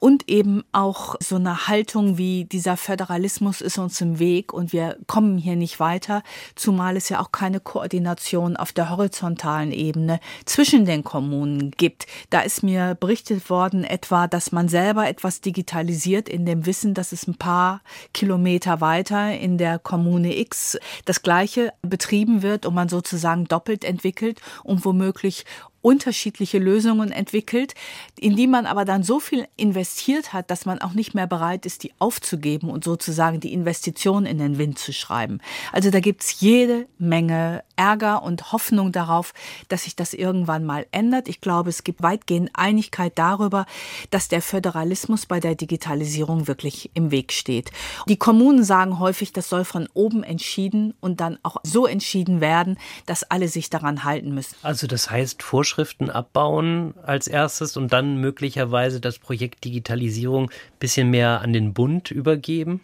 und 0.00 0.28
eben 0.28 0.64
auch 0.72 1.14
so 1.20 1.36
eine 1.36 1.68
Haltung 1.68 2.18
wie 2.18 2.46
dieser 2.46 2.76
Föderalismus 2.76 3.60
ist 3.60 3.78
uns 3.78 4.00
im 4.00 4.18
Weg 4.18 4.52
und 4.52 4.72
wir 4.72 4.96
kommen 5.06 5.36
hier 5.36 5.56
nicht 5.56 5.78
weiter, 5.78 6.22
zumal 6.56 6.96
es 6.96 7.10
ja 7.10 7.20
auch 7.20 7.30
keine 7.32 7.60
Koordination 7.60 8.56
auf 8.56 8.72
der 8.72 8.88
horizontalen 8.88 9.72
Ebene 9.72 10.18
zwischen 10.46 10.86
den 10.86 11.04
Kommunen 11.04 11.70
gibt. 11.72 12.06
Da 12.30 12.40
ist 12.40 12.62
mir 12.62 12.96
berichtet 12.98 13.50
worden 13.50 13.84
etwa, 13.84 14.26
dass 14.26 14.52
man 14.52 14.68
selber 14.68 15.06
etwas 15.06 15.42
digitalisiert 15.42 16.28
in 16.30 16.46
dem 16.46 16.64
Wissen, 16.64 16.94
dass 16.94 17.12
es 17.12 17.26
ein 17.26 17.36
paar 17.36 17.82
Kilometer 18.14 18.80
weiter 18.80 19.38
in 19.38 19.58
der 19.58 19.78
Kommune 19.78 20.36
X 20.38 20.78
das 21.04 21.22
gleiche 21.22 21.74
betrieben 21.82 22.40
wird 22.40 22.64
und 22.64 22.74
man 22.74 22.88
sozusagen 22.88 23.44
doppelt 23.44 23.84
entwickelt 23.84 24.40
und 24.64 24.86
womöglich 24.86 25.44
unterschiedliche 25.82 26.58
Lösungen 26.58 27.12
entwickelt, 27.12 27.74
in 28.18 28.36
die 28.36 28.46
man 28.46 28.66
aber 28.66 28.84
dann 28.84 29.02
so 29.02 29.20
viel 29.20 29.46
investiert 29.56 30.32
hat, 30.32 30.50
dass 30.50 30.66
man 30.66 30.80
auch 30.80 30.92
nicht 30.92 31.14
mehr 31.14 31.26
bereit 31.26 31.66
ist, 31.66 31.82
die 31.82 31.92
aufzugeben 31.98 32.70
und 32.70 32.84
sozusagen 32.84 33.40
die 33.40 33.52
Investition 33.52 34.26
in 34.26 34.38
den 34.38 34.58
Wind 34.58 34.78
zu 34.78 34.92
schreiben. 34.92 35.38
Also 35.72 35.90
da 35.90 36.00
gibt's 36.00 36.40
jede 36.40 36.86
Menge 36.98 37.62
Ärger 37.80 38.22
und 38.22 38.52
Hoffnung 38.52 38.92
darauf, 38.92 39.32
dass 39.68 39.84
sich 39.84 39.96
das 39.96 40.12
irgendwann 40.12 40.66
mal 40.66 40.86
ändert. 40.92 41.28
Ich 41.28 41.40
glaube, 41.40 41.70
es 41.70 41.82
gibt 41.82 42.02
weitgehend 42.02 42.50
Einigkeit 42.52 43.12
darüber, 43.14 43.64
dass 44.10 44.28
der 44.28 44.42
Föderalismus 44.42 45.24
bei 45.24 45.40
der 45.40 45.54
Digitalisierung 45.54 46.46
wirklich 46.46 46.90
im 46.92 47.10
Weg 47.10 47.32
steht. 47.32 47.70
Die 48.06 48.18
Kommunen 48.18 48.64
sagen 48.64 48.98
häufig, 48.98 49.32
das 49.32 49.48
soll 49.48 49.64
von 49.64 49.88
oben 49.94 50.22
entschieden 50.22 50.92
und 51.00 51.20
dann 51.20 51.38
auch 51.42 51.56
so 51.62 51.86
entschieden 51.86 52.42
werden, 52.42 52.76
dass 53.06 53.22
alle 53.22 53.48
sich 53.48 53.70
daran 53.70 54.04
halten 54.04 54.34
müssen. 54.34 54.56
Also 54.60 54.86
das 54.86 55.10
heißt, 55.10 55.42
Vorschriften 55.42 56.10
abbauen 56.10 56.92
als 57.02 57.28
erstes 57.28 57.78
und 57.78 57.94
dann 57.94 58.18
möglicherweise 58.18 59.00
das 59.00 59.18
Projekt 59.18 59.64
Digitalisierung 59.64 60.50
bisschen 60.80 61.10
mehr 61.10 61.40
an 61.42 61.52
den 61.52 61.72
Bund 61.72 62.10
übergeben? 62.10 62.80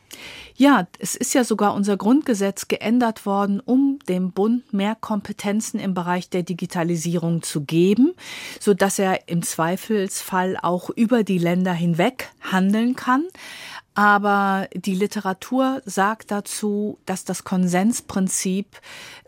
Ja, 0.54 0.86
es 0.98 1.16
ist 1.16 1.34
ja 1.34 1.44
sogar 1.44 1.74
unser 1.74 1.96
Grundgesetz 1.96 2.68
geändert 2.68 3.26
worden, 3.26 3.60
um 3.60 3.98
dem 4.08 4.30
Bund 4.30 4.72
mehr 4.72 4.94
Kompetenzen 4.94 5.80
im 5.80 5.92
Bereich 5.92 6.30
der 6.30 6.44
Digitalisierung 6.44 7.42
zu 7.42 7.62
geben, 7.62 8.14
so 8.60 8.72
dass 8.72 8.98
er 8.98 9.28
im 9.28 9.42
Zweifelsfall 9.42 10.56
auch 10.62 10.88
über 10.90 11.24
die 11.24 11.38
Länder 11.38 11.72
hinweg 11.72 12.30
handeln 12.40 12.96
kann. 12.96 13.24
Aber 13.96 14.68
die 14.74 14.94
Literatur 14.94 15.80
sagt 15.86 16.30
dazu, 16.30 16.98
dass 17.06 17.24
das 17.24 17.44
Konsensprinzip 17.44 18.66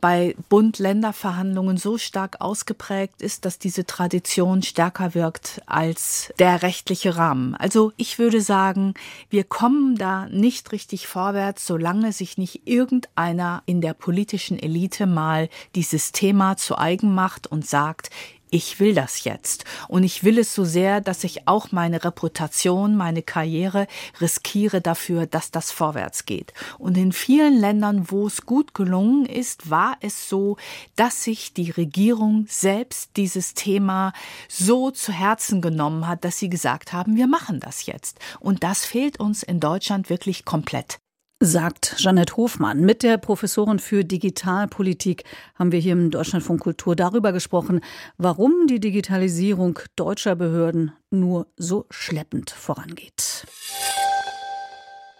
bei 0.02 0.36
Bund-Länder-Verhandlungen 0.50 1.78
so 1.78 1.96
stark 1.96 2.42
ausgeprägt 2.42 3.22
ist, 3.22 3.46
dass 3.46 3.58
diese 3.58 3.86
Tradition 3.86 4.62
stärker 4.62 5.14
wirkt 5.14 5.62
als 5.64 6.34
der 6.38 6.60
rechtliche 6.60 7.16
Rahmen. 7.16 7.54
Also 7.54 7.92
ich 7.96 8.18
würde 8.18 8.42
sagen, 8.42 8.92
wir 9.30 9.44
kommen 9.44 9.96
da 9.96 10.26
nicht 10.26 10.70
richtig 10.70 11.06
vorwärts, 11.06 11.66
solange 11.66 12.12
sich 12.12 12.36
nicht 12.36 12.68
irgendeiner 12.68 13.62
in 13.64 13.80
der 13.80 13.94
politischen 13.94 14.58
Elite 14.58 15.06
mal 15.06 15.48
dieses 15.76 16.12
Thema 16.12 16.58
zu 16.58 16.76
eigen 16.76 17.14
macht 17.14 17.46
und 17.46 17.66
sagt, 17.66 18.10
ich 18.50 18.80
will 18.80 18.94
das 18.94 19.24
jetzt. 19.24 19.64
Und 19.88 20.04
ich 20.04 20.24
will 20.24 20.38
es 20.38 20.54
so 20.54 20.64
sehr, 20.64 21.00
dass 21.00 21.24
ich 21.24 21.46
auch 21.48 21.72
meine 21.72 22.04
Reputation, 22.04 22.96
meine 22.96 23.22
Karriere 23.22 23.86
riskiere 24.20 24.80
dafür, 24.80 25.26
dass 25.26 25.50
das 25.50 25.70
vorwärts 25.72 26.26
geht. 26.26 26.52
Und 26.78 26.96
in 26.96 27.12
vielen 27.12 27.58
Ländern, 27.58 28.10
wo 28.10 28.26
es 28.26 28.46
gut 28.46 28.74
gelungen 28.74 29.26
ist, 29.26 29.70
war 29.70 29.96
es 30.00 30.28
so, 30.28 30.56
dass 30.96 31.24
sich 31.24 31.54
die 31.54 31.70
Regierung 31.70 32.46
selbst 32.48 33.10
dieses 33.16 33.54
Thema 33.54 34.12
so 34.48 34.90
zu 34.90 35.12
Herzen 35.12 35.60
genommen 35.60 36.06
hat, 36.06 36.24
dass 36.24 36.38
sie 36.38 36.48
gesagt 36.48 36.92
haben, 36.92 37.16
wir 37.16 37.26
machen 37.26 37.60
das 37.60 37.86
jetzt. 37.86 38.18
Und 38.40 38.62
das 38.62 38.84
fehlt 38.84 39.20
uns 39.20 39.42
in 39.42 39.60
Deutschland 39.60 40.10
wirklich 40.10 40.44
komplett 40.44 40.98
sagt 41.40 41.94
Jeanette 41.98 42.36
Hofmann. 42.36 42.80
Mit 42.80 43.02
der 43.02 43.16
Professorin 43.16 43.78
für 43.78 44.04
Digitalpolitik 44.04 45.24
haben 45.54 45.70
wir 45.70 45.78
hier 45.78 45.92
im 45.92 46.10
Deutschlandfunk 46.10 46.60
Kultur 46.60 46.96
darüber 46.96 47.32
gesprochen, 47.32 47.80
warum 48.16 48.66
die 48.66 48.80
Digitalisierung 48.80 49.78
deutscher 49.94 50.34
Behörden 50.34 50.92
nur 51.10 51.46
so 51.56 51.86
schleppend 51.90 52.50
vorangeht. 52.50 53.46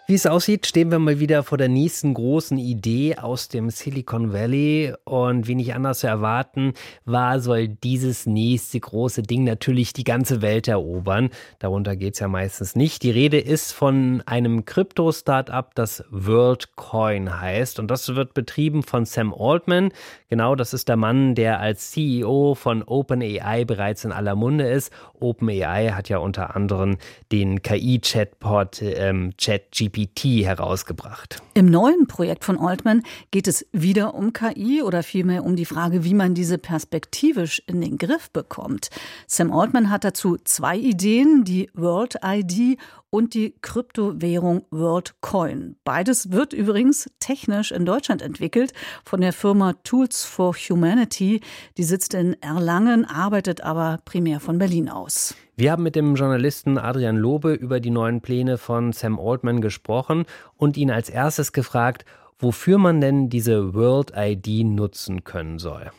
Wie 0.09 0.15
es 0.15 0.25
aussieht, 0.25 0.65
stehen 0.65 0.89
wir 0.89 0.97
mal 0.97 1.19
wieder 1.19 1.43
vor 1.43 1.59
der 1.59 1.67
nächsten 1.67 2.15
großen 2.15 2.57
Idee 2.57 3.17
aus 3.17 3.47
dem 3.47 3.69
Silicon 3.69 4.33
Valley. 4.33 4.95
Und 5.03 5.47
wie 5.47 5.53
nicht 5.53 5.75
anders 5.75 5.99
zu 5.99 6.07
erwarten 6.07 6.73
war, 7.05 7.39
soll 7.39 7.67
dieses 7.67 8.25
nächste 8.25 8.79
große 8.79 9.21
Ding 9.21 9.43
natürlich 9.43 9.93
die 9.93 10.03
ganze 10.03 10.41
Welt 10.41 10.67
erobern. 10.67 11.29
Darunter 11.59 11.95
geht 11.95 12.15
es 12.15 12.21
ja 12.21 12.27
meistens 12.27 12.75
nicht. 12.75 13.03
Die 13.03 13.11
Rede 13.11 13.39
ist 13.39 13.71
von 13.71 14.23
einem 14.25 14.65
Krypto-Startup, 14.65 15.75
das 15.75 16.03
WorldCoin 16.09 17.39
heißt. 17.39 17.77
Und 17.77 17.91
das 17.91 18.15
wird 18.15 18.33
betrieben 18.33 18.81
von 18.81 19.05
Sam 19.05 19.31
Altman. 19.31 19.91
Genau, 20.27 20.55
das 20.55 20.73
ist 20.73 20.89
der 20.89 20.97
Mann, 20.97 21.35
der 21.35 21.59
als 21.59 21.91
CEO 21.91 22.55
von 22.55 22.81
OpenAI 22.81 23.63
bereits 23.63 24.05
in 24.05 24.11
aller 24.11 24.33
Munde 24.33 24.67
ist. 24.67 24.91
OpenAI 25.19 25.89
hat 25.89 26.09
ja 26.09 26.17
unter 26.17 26.55
anderem 26.55 26.97
den 27.31 27.61
KI-Chatbot 27.61 28.81
ähm, 28.81 29.33
ChatGPT 29.37 29.98
GPT 29.99 30.45
herausgebracht. 30.45 31.41
Im 31.53 31.65
neuen 31.65 32.07
Projekt 32.07 32.45
von 32.45 32.57
Altman 32.57 33.03
geht 33.31 33.47
es 33.47 33.65
wieder 33.71 34.13
um 34.15 34.33
KI 34.33 34.81
oder 34.81 35.03
vielmehr 35.03 35.43
um 35.43 35.55
die 35.55 35.65
Frage, 35.65 36.03
wie 36.03 36.13
man 36.13 36.33
diese 36.33 36.57
perspektivisch 36.57 37.61
in 37.67 37.81
den 37.81 37.97
Griff 37.97 38.31
bekommt. 38.31 38.89
Sam 39.27 39.51
Altman 39.51 39.89
hat 39.89 40.03
dazu 40.03 40.37
zwei 40.43 40.77
Ideen, 40.77 41.43
die 41.43 41.69
World 41.73 42.17
ID 42.23 42.77
und 43.09 43.33
die 43.33 43.55
Kryptowährung 43.61 44.65
WorldCoin. 44.71 45.75
Beides 45.83 46.31
wird 46.31 46.53
übrigens 46.53 47.09
technisch 47.19 47.71
in 47.71 47.85
Deutschland 47.85 48.21
entwickelt 48.21 48.73
von 49.05 49.21
der 49.21 49.33
Firma 49.33 49.73
Tools 49.83 50.25
for 50.25 50.53
Humanity. 50.53 51.41
Die 51.77 51.83
sitzt 51.83 52.13
in 52.13 52.41
Erlangen, 52.41 53.05
arbeitet 53.05 53.61
aber 53.61 53.99
primär 54.05 54.39
von 54.39 54.57
Berlin 54.57 54.89
aus. 54.89 55.35
Wir 55.55 55.71
haben 55.71 55.83
mit 55.83 55.95
dem 55.95 56.15
Journalisten 56.15 56.77
Adrian 56.77 57.17
Lobe 57.17 57.53
über 57.53 57.79
die 57.79 57.89
neuen 57.89 58.21
Pläne 58.21 58.57
von 58.57 58.93
Sam 58.93 59.19
Altman 59.19 59.59
gesprochen 59.59 60.25
und 60.55 60.77
ihn 60.77 60.91
als 60.91 61.09
erstes 61.09 61.51
gefragt, 61.51 62.05
wofür 62.37 62.77
man 62.77 63.01
denn 63.01 63.29
diese 63.29 63.73
World 63.73 64.13
ID 64.15 64.65
nutzen 64.65 65.23
können 65.23 65.59
soll. 65.59 65.91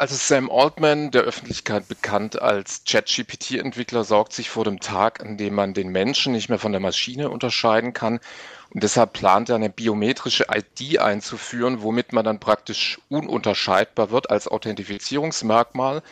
Also 0.00 0.14
Sam 0.14 0.50
Altman, 0.50 1.10
der 1.10 1.24
Öffentlichkeit 1.24 1.86
bekannt 1.86 2.40
als 2.40 2.84
ChatGPT-Entwickler, 2.86 4.02
sorgt 4.02 4.32
sich 4.32 4.48
vor 4.48 4.64
dem 4.64 4.80
Tag, 4.80 5.20
an 5.20 5.36
dem 5.36 5.54
man 5.54 5.74
den 5.74 5.90
Menschen 5.90 6.32
nicht 6.32 6.48
mehr 6.48 6.58
von 6.58 6.72
der 6.72 6.80
Maschine 6.80 7.28
unterscheiden 7.28 7.92
kann. 7.92 8.18
Und 8.70 8.82
deshalb 8.82 9.12
plant 9.12 9.50
er 9.50 9.56
eine 9.56 9.68
biometrische 9.68 10.46
ID 10.50 11.00
einzuführen, 11.00 11.82
womit 11.82 12.14
man 12.14 12.24
dann 12.24 12.40
praktisch 12.40 12.98
ununterscheidbar 13.10 14.10
wird 14.10 14.30
als 14.30 14.48
Authentifizierungsmerkmal. 14.48 16.02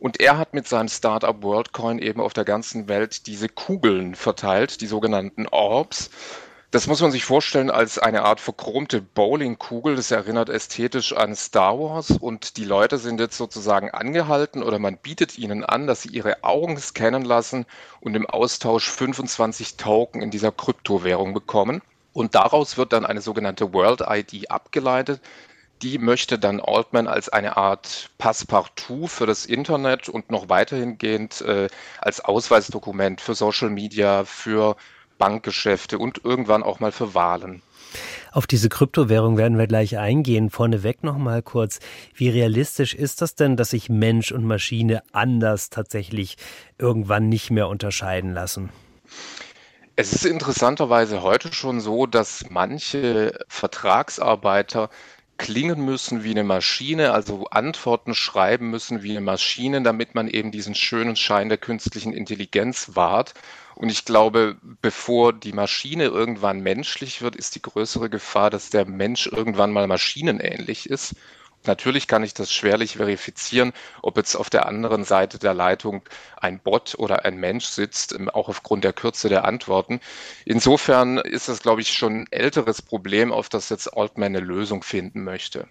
Und 0.00 0.18
er 0.18 0.36
hat 0.36 0.52
mit 0.52 0.66
seinem 0.66 0.88
Startup 0.88 1.40
WorldCoin 1.40 2.00
eben 2.00 2.20
auf 2.20 2.32
der 2.32 2.44
ganzen 2.44 2.88
Welt 2.88 3.28
diese 3.28 3.48
Kugeln 3.48 4.16
verteilt, 4.16 4.80
die 4.80 4.88
sogenannten 4.88 5.46
Orbs. 5.46 6.10
Das 6.70 6.86
muss 6.86 7.00
man 7.00 7.10
sich 7.10 7.24
vorstellen 7.24 7.70
als 7.70 7.98
eine 7.98 8.24
Art 8.24 8.40
verchromte 8.40 9.00
Bowlingkugel. 9.00 9.96
Das 9.96 10.10
erinnert 10.10 10.50
ästhetisch 10.50 11.14
an 11.14 11.34
Star 11.34 11.78
Wars 11.78 12.10
und 12.10 12.58
die 12.58 12.66
Leute 12.66 12.98
sind 12.98 13.20
jetzt 13.20 13.38
sozusagen 13.38 13.90
angehalten 13.90 14.62
oder 14.62 14.78
man 14.78 14.98
bietet 14.98 15.38
ihnen 15.38 15.64
an, 15.64 15.86
dass 15.86 16.02
sie 16.02 16.10
ihre 16.10 16.44
Augen 16.44 16.78
scannen 16.78 17.24
lassen 17.24 17.64
und 18.00 18.14
im 18.14 18.26
Austausch 18.26 18.86
25 18.90 19.78
Token 19.78 20.20
in 20.20 20.30
dieser 20.30 20.52
Kryptowährung 20.52 21.32
bekommen. 21.32 21.80
Und 22.12 22.34
daraus 22.34 22.76
wird 22.76 22.92
dann 22.92 23.06
eine 23.06 23.22
sogenannte 23.22 23.72
World 23.72 24.02
ID 24.06 24.50
abgeleitet. 24.50 25.22
Die 25.80 25.96
möchte 25.96 26.38
dann 26.38 26.60
Altman 26.60 27.06
als 27.06 27.30
eine 27.30 27.56
Art 27.56 28.10
Passepartout 28.18 29.06
für 29.06 29.24
das 29.24 29.46
Internet 29.46 30.10
und 30.10 30.30
noch 30.30 30.50
weiterhin 30.50 30.98
gehend 30.98 31.40
äh, 31.40 31.68
als 31.98 32.20
Ausweisdokument 32.20 33.22
für 33.22 33.34
Social 33.34 33.70
Media, 33.70 34.24
für 34.24 34.76
Bankgeschäfte 35.18 35.98
und 35.98 36.24
irgendwann 36.24 36.62
auch 36.62 36.80
mal 36.80 36.92
für 36.92 37.14
Wahlen. 37.14 37.62
Auf 38.32 38.46
diese 38.46 38.68
Kryptowährung 38.68 39.38
werden 39.38 39.58
wir 39.58 39.66
gleich 39.66 39.98
eingehen. 39.98 40.50
Vorneweg 40.50 41.02
noch 41.02 41.16
mal 41.16 41.42
kurz, 41.42 41.80
wie 42.14 42.28
realistisch 42.28 42.94
ist 42.94 43.22
das 43.22 43.34
denn, 43.34 43.56
dass 43.56 43.70
sich 43.70 43.88
Mensch 43.88 44.32
und 44.32 44.44
Maschine 44.44 45.02
anders 45.12 45.70
tatsächlich 45.70 46.36
irgendwann 46.78 47.28
nicht 47.28 47.50
mehr 47.50 47.68
unterscheiden 47.68 48.34
lassen? 48.34 48.68
Es 49.96 50.12
ist 50.12 50.26
interessanterweise 50.26 51.22
heute 51.22 51.52
schon 51.52 51.80
so, 51.80 52.06
dass 52.06 52.44
manche 52.50 53.36
Vertragsarbeiter 53.48 54.90
klingen 55.38 55.84
müssen 55.84 56.24
wie 56.24 56.32
eine 56.32 56.44
Maschine, 56.44 57.12
also 57.12 57.46
Antworten 57.46 58.14
schreiben 58.14 58.70
müssen 58.70 59.02
wie 59.02 59.12
eine 59.12 59.20
Maschine, 59.20 59.82
damit 59.82 60.14
man 60.14 60.28
eben 60.28 60.52
diesen 60.52 60.74
schönen 60.74 61.16
Schein 61.16 61.48
der 61.48 61.58
künstlichen 61.58 62.12
Intelligenz 62.12 62.90
wahrt. 62.94 63.34
Und 63.78 63.90
ich 63.90 64.04
glaube, 64.04 64.56
bevor 64.82 65.32
die 65.32 65.52
Maschine 65.52 66.06
irgendwann 66.06 66.60
menschlich 66.60 67.22
wird, 67.22 67.36
ist 67.36 67.54
die 67.54 67.62
größere 67.62 68.10
Gefahr, 68.10 68.50
dass 68.50 68.70
der 68.70 68.84
Mensch 68.84 69.28
irgendwann 69.28 69.70
mal 69.70 69.86
maschinenähnlich 69.86 70.90
ist. 70.90 71.14
Natürlich 71.64 72.08
kann 72.08 72.24
ich 72.24 72.34
das 72.34 72.52
schwerlich 72.52 72.96
verifizieren, 72.96 73.72
ob 74.02 74.16
jetzt 74.16 74.34
auf 74.34 74.50
der 74.50 74.66
anderen 74.66 75.04
Seite 75.04 75.38
der 75.38 75.54
Leitung 75.54 76.02
ein 76.36 76.58
Bot 76.58 76.96
oder 76.98 77.24
ein 77.24 77.36
Mensch 77.36 77.66
sitzt, 77.66 78.14
ähm, 78.14 78.28
auch 78.28 78.48
aufgrund 78.48 78.82
der 78.82 78.92
Kürze 78.92 79.28
der 79.28 79.44
Antworten. 79.44 80.00
Insofern 80.44 81.18
ist 81.18 81.48
das, 81.48 81.62
glaube 81.62 81.80
ich, 81.80 81.92
schon 81.92 82.22
ein 82.22 82.26
älteres 82.32 82.82
Problem, 82.82 83.30
auf 83.30 83.48
das 83.48 83.68
jetzt 83.68 83.96
Altman 83.96 84.34
eine 84.34 84.40
Lösung 84.40 84.82
finden 84.82 85.22
möchte. 85.22 85.68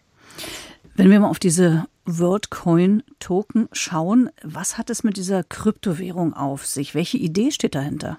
Wenn 0.98 1.12
wir 1.12 1.20
mal 1.20 1.30
auf 1.30 1.38
diese 1.38 1.86
WorldCoin-Token 2.06 3.70
schauen, 3.72 4.32
was 4.42 4.80
hat 4.80 4.90
es 4.90 5.04
mit 5.04 5.16
dieser 5.16 5.44
Kryptowährung 5.44 6.34
auf 6.34 6.66
sich? 6.66 6.96
Welche 6.96 7.18
Idee 7.18 7.52
steht 7.52 7.76
dahinter? 7.76 8.18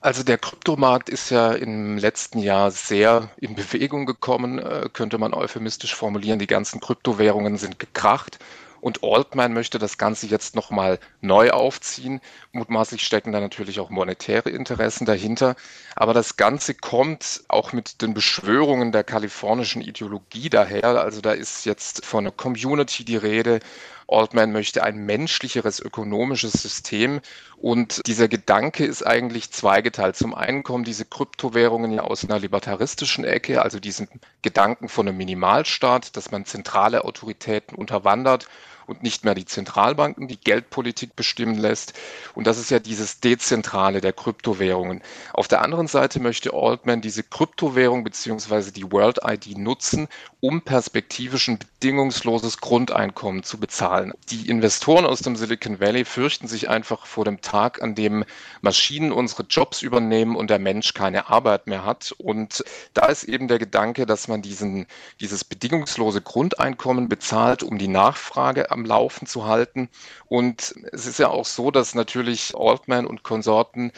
Also 0.00 0.22
der 0.22 0.38
Kryptomarkt 0.38 1.10
ist 1.10 1.28
ja 1.28 1.52
im 1.52 1.98
letzten 1.98 2.38
Jahr 2.38 2.70
sehr 2.70 3.28
in 3.36 3.54
Bewegung 3.54 4.06
gekommen, 4.06 4.58
äh, 4.58 4.88
könnte 4.90 5.18
man 5.18 5.34
euphemistisch 5.34 5.94
formulieren. 5.94 6.38
Die 6.38 6.46
ganzen 6.46 6.80
Kryptowährungen 6.80 7.58
sind 7.58 7.78
gekracht. 7.78 8.38
Und 8.84 9.02
Altman 9.02 9.54
möchte 9.54 9.78
das 9.78 9.96
Ganze 9.96 10.26
jetzt 10.26 10.54
nochmal 10.54 10.98
neu 11.22 11.52
aufziehen. 11.52 12.20
Mutmaßlich 12.52 13.02
stecken 13.02 13.32
da 13.32 13.40
natürlich 13.40 13.80
auch 13.80 13.88
monetäre 13.88 14.50
Interessen 14.50 15.06
dahinter. 15.06 15.56
Aber 15.96 16.12
das 16.12 16.36
Ganze 16.36 16.74
kommt 16.74 17.44
auch 17.48 17.72
mit 17.72 18.02
den 18.02 18.12
Beschwörungen 18.12 18.92
der 18.92 19.02
kalifornischen 19.02 19.80
Ideologie 19.80 20.50
daher. 20.50 21.00
Also 21.00 21.22
da 21.22 21.32
ist 21.32 21.64
jetzt 21.64 22.04
von 22.04 22.24
einer 22.24 22.30
Community 22.30 23.06
die 23.06 23.16
Rede. 23.16 23.60
Altman 24.06 24.52
möchte 24.52 24.82
ein 24.82 24.98
menschlicheres 25.06 25.80
ökonomisches 25.80 26.52
System. 26.52 27.22
Und 27.56 28.06
dieser 28.06 28.28
Gedanke 28.28 28.84
ist 28.84 29.02
eigentlich 29.02 29.50
zweigeteilt. 29.50 30.16
Zum 30.16 30.34
einen 30.34 30.62
kommen 30.62 30.84
diese 30.84 31.06
Kryptowährungen 31.06 31.90
ja 31.90 32.02
aus 32.02 32.22
einer 32.22 32.38
libertaristischen 32.38 33.24
Ecke, 33.24 33.62
also 33.62 33.80
diesen 33.80 34.08
Gedanken 34.42 34.90
von 34.90 35.08
einem 35.08 35.16
Minimalstaat, 35.16 36.18
dass 36.18 36.30
man 36.32 36.44
zentrale 36.44 37.04
Autoritäten 37.06 37.78
unterwandert 37.78 38.46
und 38.86 39.02
nicht 39.02 39.24
mehr 39.24 39.34
die 39.34 39.44
Zentralbanken 39.44 40.28
die 40.28 40.38
Geldpolitik 40.38 41.16
bestimmen 41.16 41.58
lässt. 41.58 41.94
Und 42.34 42.46
das 42.46 42.58
ist 42.58 42.70
ja 42.70 42.78
dieses 42.78 43.20
Dezentrale 43.20 44.00
der 44.00 44.12
Kryptowährungen. 44.12 45.02
Auf 45.32 45.48
der 45.48 45.62
anderen 45.62 45.86
Seite 45.86 46.20
möchte 46.20 46.52
Altman 46.52 47.00
diese 47.00 47.22
Kryptowährung 47.22 48.04
bzw. 48.04 48.70
die 48.70 48.90
World 48.90 49.20
ID 49.24 49.58
nutzen, 49.58 50.08
um 50.40 50.60
perspektivisch 50.60 51.48
ein 51.48 51.58
bedingungsloses 51.58 52.58
Grundeinkommen 52.58 53.42
zu 53.42 53.58
bezahlen. 53.58 54.12
Die 54.30 54.48
Investoren 54.48 55.06
aus 55.06 55.20
dem 55.20 55.36
Silicon 55.36 55.80
Valley 55.80 56.04
fürchten 56.04 56.48
sich 56.48 56.68
einfach 56.68 57.06
vor 57.06 57.24
dem 57.24 57.40
Tag, 57.40 57.82
an 57.82 57.94
dem 57.94 58.24
Maschinen 58.60 59.10
unsere 59.10 59.44
Jobs 59.44 59.80
übernehmen 59.80 60.36
und 60.36 60.50
der 60.50 60.58
Mensch 60.58 60.92
keine 60.92 61.30
Arbeit 61.30 61.66
mehr 61.66 61.84
hat. 61.84 62.12
Und 62.18 62.62
da 62.92 63.06
ist 63.06 63.24
eben 63.24 63.48
der 63.48 63.58
Gedanke, 63.58 64.04
dass 64.04 64.28
man 64.28 64.42
diesen, 64.42 64.86
dieses 65.20 65.44
bedingungslose 65.44 66.20
Grundeinkommen 66.20 67.08
bezahlt, 67.08 67.62
um 67.62 67.78
die 67.78 67.88
Nachfrage 67.88 68.70
am 68.74 68.84
Laufen 68.84 69.26
zu 69.26 69.46
halten. 69.46 69.88
Und 70.26 70.74
es 70.92 71.06
ist 71.06 71.18
ja 71.18 71.28
auch 71.28 71.46
so, 71.46 71.70
dass 71.70 71.94
natürlich 71.94 72.54
Altman 72.54 73.06
und 73.06 73.22
Konsorten 73.22 73.92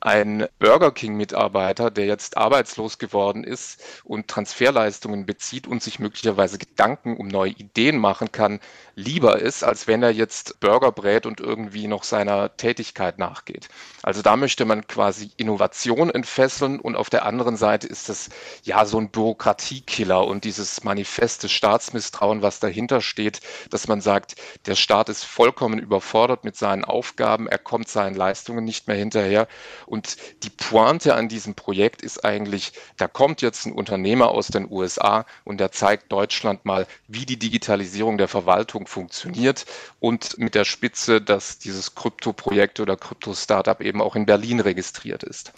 ein 0.00 0.46
Burger 0.58 0.92
King-Mitarbeiter, 0.92 1.90
der 1.90 2.06
jetzt 2.06 2.36
arbeitslos 2.36 2.98
geworden 2.98 3.44
ist 3.44 3.82
und 4.04 4.28
Transferleistungen 4.28 5.26
bezieht 5.26 5.66
und 5.66 5.82
sich 5.82 5.98
möglicherweise 5.98 6.56
Gedanken 6.56 7.16
um 7.16 7.28
neue 7.28 7.50
Ideen 7.50 7.98
machen 7.98 8.32
kann, 8.32 8.60
lieber 8.94 9.40
ist, 9.40 9.62
als 9.62 9.86
wenn 9.86 10.02
er 10.02 10.10
jetzt 10.10 10.58
Burger 10.60 10.92
brät 10.92 11.26
und 11.26 11.40
irgendwie 11.40 11.86
noch 11.86 12.04
seiner 12.04 12.56
Tätigkeit 12.56 13.18
nachgeht. 13.18 13.68
Also 14.02 14.22
da 14.22 14.36
möchte 14.36 14.64
man 14.64 14.86
quasi 14.86 15.30
Innovation 15.36 16.10
entfesseln 16.10 16.80
und 16.80 16.96
auf 16.96 17.10
der 17.10 17.26
anderen 17.26 17.56
Seite 17.56 17.86
ist 17.86 18.08
das 18.08 18.30
ja 18.62 18.86
so 18.86 18.98
ein 18.98 19.10
Bürokratiekiller 19.10 20.26
und 20.26 20.44
dieses 20.44 20.82
manifeste 20.82 21.48
Staatsmisstrauen, 21.48 22.42
was 22.42 22.60
dahinter 22.60 23.02
steht, 23.02 23.40
dass 23.68 23.88
man 23.88 24.00
sagt, 24.00 24.36
der 24.66 24.76
Staat 24.76 25.10
ist 25.10 25.24
vollkommen 25.24 25.78
überfordert 25.78 26.44
mit 26.44 26.56
seinen 26.56 26.84
Aufgaben, 26.84 27.48
er 27.48 27.58
kommt 27.58 27.88
seinen 27.88 28.14
Leistungen 28.14 28.64
nicht 28.64 28.88
mehr 28.88 28.96
hinterher 28.96 29.46
und 29.90 30.18
die 30.44 30.50
Pointe 30.50 31.16
an 31.16 31.28
diesem 31.28 31.54
Projekt 31.54 32.02
ist 32.02 32.24
eigentlich, 32.24 32.72
da 32.96 33.08
kommt 33.08 33.42
jetzt 33.42 33.66
ein 33.66 33.72
Unternehmer 33.72 34.28
aus 34.28 34.46
den 34.46 34.70
USA 34.70 35.26
und 35.44 35.58
der 35.58 35.72
zeigt 35.72 36.12
Deutschland 36.12 36.64
mal, 36.64 36.86
wie 37.08 37.26
die 37.26 37.38
Digitalisierung 37.38 38.16
der 38.16 38.28
Verwaltung 38.28 38.86
funktioniert 38.86 39.66
und 39.98 40.38
mit 40.38 40.54
der 40.54 40.64
Spitze, 40.64 41.20
dass 41.20 41.58
dieses 41.58 41.96
Krypto-Projekt 41.96 42.78
oder 42.78 42.96
Krypto-Startup 42.96 43.80
eben 43.80 44.00
auch 44.00 44.14
in 44.14 44.26
Berlin 44.26 44.60
registriert 44.60 45.24
ist. 45.24 45.52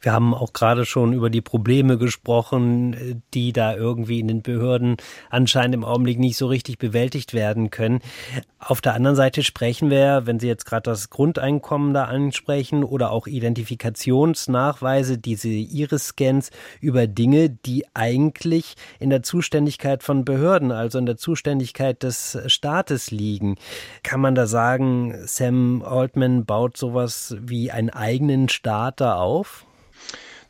Wir 0.00 0.12
haben 0.12 0.32
auch 0.32 0.52
gerade 0.52 0.86
schon 0.86 1.12
über 1.12 1.28
die 1.28 1.40
Probleme 1.40 1.98
gesprochen, 1.98 3.24
die 3.34 3.52
da 3.52 3.74
irgendwie 3.74 4.20
in 4.20 4.28
den 4.28 4.42
Behörden 4.42 4.98
anscheinend 5.28 5.74
im 5.74 5.84
Augenblick 5.84 6.20
nicht 6.20 6.36
so 6.36 6.46
richtig 6.46 6.78
bewältigt 6.78 7.34
werden 7.34 7.70
können. 7.70 7.98
Auf 8.60 8.80
der 8.80 8.94
anderen 8.94 9.16
Seite 9.16 9.42
sprechen 9.42 9.90
wir, 9.90 10.22
wenn 10.24 10.38
Sie 10.38 10.46
jetzt 10.46 10.66
gerade 10.66 10.88
das 10.88 11.10
Grundeinkommen 11.10 11.92
da 11.94 12.04
ansprechen 12.04 12.84
oder 12.84 13.10
auch 13.10 13.26
Identifikation 13.26 13.71
Identifikationsnachweise, 13.72 15.18
diese 15.18 15.48
Iris-Scans 15.48 16.50
über 16.80 17.06
Dinge, 17.06 17.50
die 17.50 17.84
eigentlich 17.94 18.74
in 18.98 19.10
der 19.10 19.22
Zuständigkeit 19.22 20.02
von 20.02 20.24
Behörden, 20.24 20.72
also 20.72 20.98
in 20.98 21.06
der 21.06 21.16
Zuständigkeit 21.16 22.02
des 22.02 22.38
Staates 22.46 23.10
liegen. 23.10 23.56
Kann 24.02 24.20
man 24.20 24.34
da 24.34 24.46
sagen, 24.46 25.14
Sam 25.26 25.82
Altman 25.82 26.44
baut 26.44 26.76
sowas 26.76 27.36
wie 27.40 27.70
einen 27.70 27.90
eigenen 27.90 28.48
Staat 28.48 29.00
da 29.00 29.16
auf? 29.16 29.66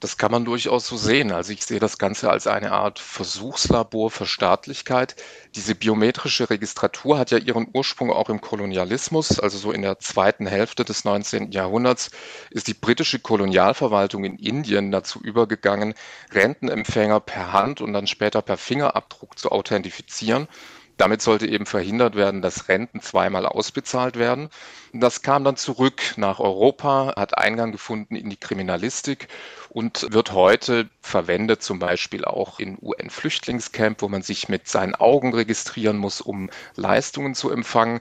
Das 0.03 0.17
kann 0.17 0.33
man 0.33 0.45
durchaus 0.45 0.89
so 0.89 0.97
sehen. 0.97 1.31
Also 1.31 1.53
ich 1.53 1.65
sehe 1.65 1.79
das 1.79 1.97
Ganze 1.97 2.29
als 2.29 2.49
eine 2.49 2.73
Art 2.73 2.99
Versuchslabor 2.99 4.11
für 4.11 4.27
Staatlichkeit. 4.27 5.15
Diese 5.55 5.77
biometrische 5.77 6.51
Registratur 6.51 7.21
hat 7.21 7.31
ja 7.31 7.39
ihren 7.39 7.69
Ursprung 7.73 8.11
auch 8.11 8.29
im 8.29 8.41
Kolonialismus. 8.41 9.39
Also 9.39 9.59
so 9.59 9.71
in 9.71 9.83
der 9.83 10.01
zweiten 10.01 10.49
Hälfte 10.49 10.85
des 10.85 11.05
19. 11.05 11.53
Jahrhunderts 11.53 12.11
ist 12.51 12.67
die 12.67 12.75
britische 12.75 13.21
Kolonialverwaltung 13.21 14.25
in 14.25 14.39
Indien 14.39 14.91
dazu 14.91 15.21
übergegangen, 15.21 15.95
Rentenempfänger 16.33 17.21
per 17.21 17.53
Hand 17.53 17.81
und 17.81 17.93
dann 17.93 18.09
später 18.09 18.43
per 18.43 18.57
Fingerabdruck 18.57 19.39
zu 19.39 19.53
authentifizieren. 19.53 20.49
Damit 20.97 21.23
sollte 21.23 21.47
eben 21.47 21.67
verhindert 21.67 22.15
werden, 22.15 22.43
dass 22.43 22.69
Renten 22.69 23.01
zweimal 23.01 23.47
ausbezahlt 23.47 24.17
werden. 24.17 24.51
Das 24.93 25.23
kam 25.23 25.43
dann 25.43 25.57
zurück 25.57 26.15
nach 26.17 26.39
Europa, 26.39 27.15
hat 27.17 27.39
Eingang 27.39 27.73
gefunden 27.73 28.15
in 28.15 28.31
die 28.31 28.37
Kriminalistik 28.37 29.29
und 29.71 30.13
wird 30.13 30.33
heute 30.33 30.89
verwendet, 31.01 31.63
zum 31.63 31.79
Beispiel 31.79 32.25
auch 32.25 32.61
in 32.61 32.79
UN-Flüchtlingscamp, 32.81 34.03
wo 34.03 34.09
man 34.09 34.23
sich 34.23 34.49
mit 34.49 34.69
seinen 34.69 34.95
Augen 34.95 35.35
registrieren 35.35 35.97
muss, 35.97 36.21
um 36.21 36.51
Leistungen 36.77 37.35
zu 37.35 37.51
empfangen. 37.51 38.01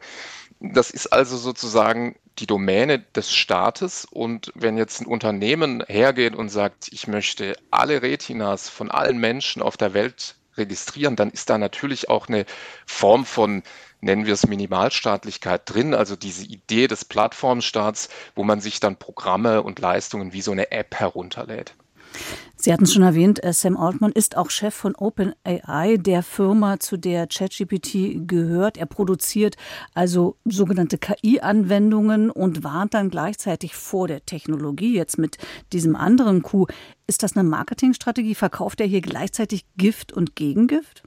Das 0.60 0.92
ist 0.92 1.08
also 1.08 1.38
sozusagen 1.38 2.16
die 2.40 2.48
Domäne 2.48 3.00
des 3.00 3.34
Staates. 3.34 4.06
Und 4.06 4.52
wenn 4.54 4.78
jetzt 4.78 5.02
ein 5.02 5.08
Unternehmen 5.08 5.84
hergeht 5.88 6.36
und 6.36 6.50
sagt, 6.50 6.90
ich 6.92 7.08
möchte 7.08 7.56
alle 7.72 8.02
Retinas 8.02 8.70
von 8.70 8.92
allen 8.92 9.18
Menschen 9.18 9.62
auf 9.62 9.78
der 9.78 9.94
Welt 9.94 10.36
registrieren, 10.58 11.16
dann 11.16 11.32
ist 11.32 11.50
da 11.50 11.58
natürlich 11.58 12.10
auch 12.10 12.28
eine 12.28 12.46
Form 12.86 13.26
von, 13.26 13.64
nennen 14.02 14.26
wir 14.26 14.34
es 14.34 14.48
Minimalstaatlichkeit 14.48 15.62
drin, 15.66 15.94
also 15.94 16.16
diese 16.16 16.46
Idee 16.46 16.88
des 16.88 17.06
Plattformstaats, 17.06 18.10
wo 18.36 18.44
man 18.44 18.62
sich 18.62 18.80
dann 18.80 18.98
Programme 18.98 19.62
und 19.64 19.80
Leistungen 19.80 20.34
wie 20.34 20.42
so 20.42 20.52
eine 20.52 20.72
App 20.72 20.96
herunterlädt. 20.96 21.76
Sie 22.56 22.72
hatten 22.72 22.84
es 22.84 22.94
schon 22.94 23.02
erwähnt, 23.02 23.44
äh, 23.44 23.54
Sam 23.54 23.76
Altman 23.76 24.12
ist 24.12 24.38
auch 24.38 24.52
Chef 24.52 24.76
von 24.76 24.94
OpenAI, 24.94 25.98
der 25.98 26.22
Firma, 26.22 26.80
zu 26.80 26.96
der 26.96 27.26
ChatGPT 27.26 28.28
gehört. 28.28 28.78
Er 28.78 28.86
produziert 28.86 29.56
also 29.96 30.38
sogenannte 30.46 31.00
KI-Anwendungen 31.00 32.30
und 32.30 32.64
warnt 32.64 32.94
dann 32.94 33.10
gleichzeitig 33.10 33.76
vor 33.76 34.08
der 34.08 34.26
Technologie. 34.28 34.96
Jetzt 34.96 35.18
mit 35.18 35.38
diesem 35.74 35.96
anderen 35.96 36.44
Coup. 36.44 36.72
Ist 37.08 37.24
das 37.24 37.36
eine 37.36 37.50
Marketingstrategie? 37.50 38.36
Verkauft 38.36 38.80
er 38.80 38.86
hier 38.86 39.02
gleichzeitig 39.02 39.66
Gift 39.76 40.14
und 40.14 40.36
Gegengift? 40.36 41.04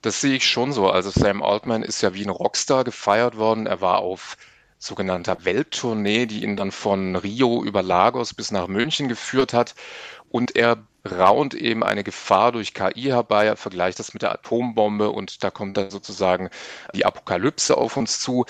Das 0.00 0.20
sehe 0.22 0.36
ich 0.36 0.46
schon 0.46 0.72
so. 0.72 0.88
Also 0.88 1.10
Sam 1.10 1.42
Altman 1.42 1.82
ist 1.82 2.02
ja 2.02 2.14
wie 2.14 2.24
ein 2.24 2.30
Rockstar 2.30 2.84
gefeiert 2.84 3.36
worden. 3.36 3.66
Er 3.66 3.82
war 3.82 3.98
auf 3.98 4.38
sogenannter 4.84 5.44
Welttournee, 5.44 6.26
die 6.26 6.42
ihn 6.42 6.56
dann 6.56 6.72
von 6.72 7.16
Rio 7.16 7.64
über 7.64 7.82
Lagos 7.82 8.34
bis 8.34 8.50
nach 8.50 8.68
München 8.68 9.08
geführt 9.08 9.52
hat. 9.52 9.74
Und 10.30 10.56
er 10.56 10.78
raunt 11.08 11.54
eben 11.54 11.84
eine 11.84 12.02
Gefahr 12.02 12.52
durch 12.52 12.74
KI 12.74 13.02
herbei. 13.02 13.46
Er 13.46 13.56
vergleicht 13.56 13.98
das 13.98 14.14
mit 14.14 14.22
der 14.22 14.32
Atombombe 14.32 15.10
und 15.10 15.44
da 15.44 15.50
kommt 15.50 15.76
dann 15.76 15.90
sozusagen 15.90 16.50
die 16.94 17.04
Apokalypse 17.04 17.76
auf 17.76 17.96
uns 17.96 18.20
zu. 18.20 18.44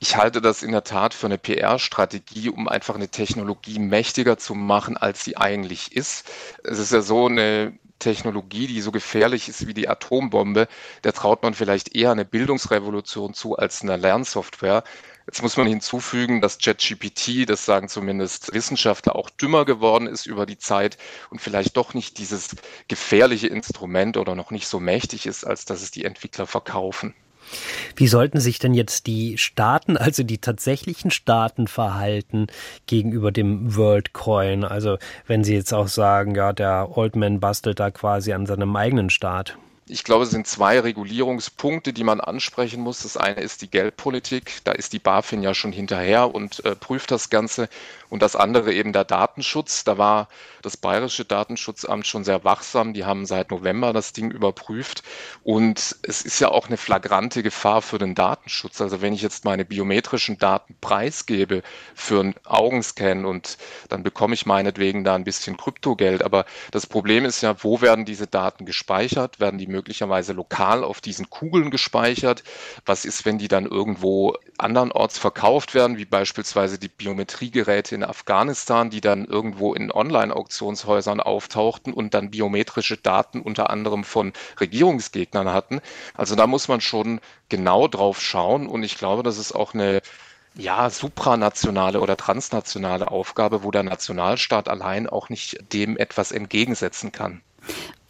Ich 0.00 0.16
halte 0.16 0.40
das 0.40 0.62
in 0.62 0.72
der 0.72 0.84
Tat 0.84 1.14
für 1.14 1.26
eine 1.26 1.38
PR-Strategie, 1.38 2.50
um 2.50 2.68
einfach 2.68 2.94
eine 2.94 3.08
Technologie 3.08 3.78
mächtiger 3.78 4.38
zu 4.38 4.54
machen, 4.54 4.96
als 4.96 5.24
sie 5.24 5.36
eigentlich 5.36 5.94
ist. 5.94 6.30
Es 6.64 6.78
ist 6.78 6.92
ja 6.92 7.02
so 7.02 7.26
eine 7.26 7.78
Technologie, 7.98 8.66
die 8.66 8.80
so 8.80 8.92
gefährlich 8.92 9.48
ist 9.48 9.66
wie 9.66 9.74
die 9.74 9.88
Atombombe, 9.88 10.68
der 11.04 11.12
traut 11.12 11.42
man 11.42 11.54
vielleicht 11.54 11.94
eher 11.94 12.12
eine 12.12 12.24
Bildungsrevolution 12.24 13.34
zu 13.34 13.56
als 13.56 13.82
einer 13.82 13.96
Lernsoftware. 13.96 14.84
Jetzt 15.28 15.42
muss 15.42 15.58
man 15.58 15.66
hinzufügen, 15.66 16.40
dass 16.40 16.56
ChatGPT, 16.56 17.46
das 17.46 17.66
sagen 17.66 17.90
zumindest 17.90 18.54
Wissenschaftler, 18.54 19.14
auch 19.14 19.28
dümmer 19.28 19.66
geworden 19.66 20.06
ist 20.06 20.24
über 20.24 20.46
die 20.46 20.56
Zeit 20.56 20.96
und 21.28 21.38
vielleicht 21.38 21.76
doch 21.76 21.92
nicht 21.92 22.16
dieses 22.16 22.56
gefährliche 22.88 23.48
Instrument 23.48 24.16
oder 24.16 24.34
noch 24.34 24.50
nicht 24.50 24.66
so 24.66 24.80
mächtig 24.80 25.26
ist, 25.26 25.44
als 25.44 25.66
dass 25.66 25.82
es 25.82 25.90
die 25.90 26.06
Entwickler 26.06 26.46
verkaufen. 26.46 27.12
Wie 27.94 28.08
sollten 28.08 28.40
sich 28.40 28.58
denn 28.58 28.72
jetzt 28.72 29.06
die 29.06 29.36
Staaten, 29.36 29.98
also 29.98 30.22
die 30.22 30.38
tatsächlichen 30.38 31.10
Staaten 31.10 31.68
verhalten 31.68 32.46
gegenüber 32.86 33.30
dem 33.30 33.76
WorldCoin? 33.76 34.64
Also 34.64 34.96
wenn 35.26 35.44
Sie 35.44 35.52
jetzt 35.52 35.74
auch 35.74 35.88
sagen, 35.88 36.34
ja, 36.36 36.54
der 36.54 36.96
Oldman 36.96 37.38
bastelt 37.38 37.80
da 37.80 37.90
quasi 37.90 38.32
an 38.32 38.46
seinem 38.46 38.74
eigenen 38.74 39.10
Staat. 39.10 39.58
Ich 39.90 40.04
glaube, 40.04 40.24
es 40.24 40.30
sind 40.30 40.46
zwei 40.46 40.78
Regulierungspunkte, 40.80 41.94
die 41.94 42.04
man 42.04 42.20
ansprechen 42.20 42.82
muss. 42.82 43.02
Das 43.02 43.16
eine 43.16 43.40
ist 43.40 43.62
die 43.62 43.70
Geldpolitik. 43.70 44.60
Da 44.64 44.72
ist 44.72 44.92
die 44.92 44.98
BaFin 44.98 45.42
ja 45.42 45.54
schon 45.54 45.72
hinterher 45.72 46.34
und 46.34 46.64
äh, 46.64 46.76
prüft 46.76 47.10
das 47.10 47.30
Ganze. 47.30 47.68
Und 48.10 48.22
das 48.22 48.36
andere 48.36 48.72
eben 48.72 48.92
der 48.92 49.04
Datenschutz. 49.04 49.84
Da 49.84 49.98
war 49.98 50.28
das 50.62 50.76
Bayerische 50.76 51.24
Datenschutzamt 51.24 52.06
schon 52.06 52.24
sehr 52.24 52.44
wachsam. 52.44 52.94
Die 52.94 53.04
haben 53.04 53.26
seit 53.26 53.50
November 53.50 53.92
das 53.92 54.12
Ding 54.12 54.30
überprüft. 54.30 55.02
Und 55.44 55.96
es 56.02 56.22
ist 56.22 56.40
ja 56.40 56.48
auch 56.48 56.68
eine 56.68 56.76
flagrante 56.76 57.42
Gefahr 57.42 57.82
für 57.82 57.98
den 57.98 58.14
Datenschutz. 58.14 58.80
Also 58.80 59.02
wenn 59.02 59.12
ich 59.12 59.22
jetzt 59.22 59.44
meine 59.44 59.64
biometrischen 59.64 60.38
Daten 60.38 60.76
preisgebe 60.80 61.62
für 61.94 62.20
einen 62.20 62.34
Augenscan 62.44 63.24
und 63.24 63.58
dann 63.88 64.02
bekomme 64.02 64.34
ich 64.34 64.46
meinetwegen 64.46 65.04
da 65.04 65.14
ein 65.14 65.24
bisschen 65.24 65.56
Kryptogeld. 65.56 66.22
Aber 66.22 66.46
das 66.70 66.86
Problem 66.86 67.24
ist 67.24 67.42
ja, 67.42 67.62
wo 67.62 67.80
werden 67.80 68.04
diese 68.04 68.26
Daten 68.26 68.64
gespeichert? 68.64 69.40
Werden 69.40 69.58
die 69.58 69.66
möglicherweise 69.66 70.32
lokal 70.32 70.82
auf 70.82 71.00
diesen 71.00 71.28
Kugeln 71.28 71.70
gespeichert? 71.70 72.42
Was 72.86 73.04
ist, 73.04 73.26
wenn 73.26 73.38
die 73.38 73.48
dann 73.48 73.66
irgendwo 73.66 74.36
andernorts 74.56 75.18
verkauft 75.18 75.74
werden, 75.74 75.98
wie 75.98 76.04
beispielsweise 76.04 76.78
die 76.78 76.88
Biometriegeräte 76.88 77.97
in 77.98 78.04
Afghanistan, 78.04 78.90
die 78.90 79.00
dann 79.00 79.24
irgendwo 79.24 79.74
in 79.74 79.90
Online-Auktionshäusern 79.90 81.20
auftauchten 81.20 81.92
und 81.92 82.14
dann 82.14 82.30
biometrische 82.30 82.96
Daten 82.96 83.40
unter 83.40 83.70
anderem 83.70 84.04
von 84.04 84.32
Regierungsgegnern 84.60 85.52
hatten. 85.52 85.80
Also 86.14 86.36
da 86.36 86.46
muss 86.46 86.68
man 86.68 86.80
schon 86.80 87.20
genau 87.48 87.88
drauf 87.88 88.20
schauen 88.20 88.66
und 88.66 88.82
ich 88.82 88.98
glaube, 88.98 89.22
das 89.22 89.38
ist 89.38 89.52
auch 89.52 89.74
eine 89.74 90.00
ja, 90.54 90.90
supranationale 90.90 92.00
oder 92.00 92.16
transnationale 92.16 93.10
Aufgabe, 93.10 93.62
wo 93.62 93.70
der 93.70 93.82
Nationalstaat 93.82 94.68
allein 94.68 95.08
auch 95.08 95.28
nicht 95.28 95.72
dem 95.72 95.96
etwas 95.96 96.32
entgegensetzen 96.32 97.12
kann. 97.12 97.42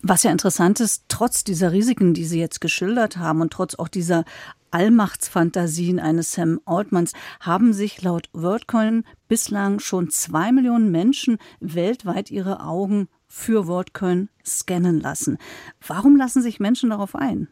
Was 0.01 0.23
ja 0.23 0.31
interessant 0.31 0.79
ist, 0.81 1.05
trotz 1.09 1.43
dieser 1.43 1.73
Risiken, 1.73 2.15
die 2.15 2.25
Sie 2.25 2.39
jetzt 2.39 2.61
geschildert 2.61 3.17
haben 3.17 3.41
und 3.41 3.53
trotz 3.53 3.75
auch 3.75 3.89
dieser 3.89 4.25
Allmachtsfantasien 4.71 5.99
eines 6.01 6.33
Sam 6.33 6.61
Altmans 6.65 7.13
haben 7.41 7.73
sich 7.73 8.03
laut 8.03 8.29
WorldCoin 8.33 9.05
bislang 9.29 9.79
schon 9.81 10.11
zwei 10.11 10.53
Millionen 10.53 10.91
Menschen 10.91 11.39
weltweit 11.61 12.31
ihre 12.31 12.61
Augen 12.61 13.09
für 13.27 13.67
WorldCoin 13.67 14.29
scannen 14.45 15.01
lassen. 15.01 15.39
Warum 15.87 16.17
lassen 16.17 16.43
sich 16.43 16.61
Menschen 16.61 16.91
darauf 16.91 17.15
ein? 17.15 17.49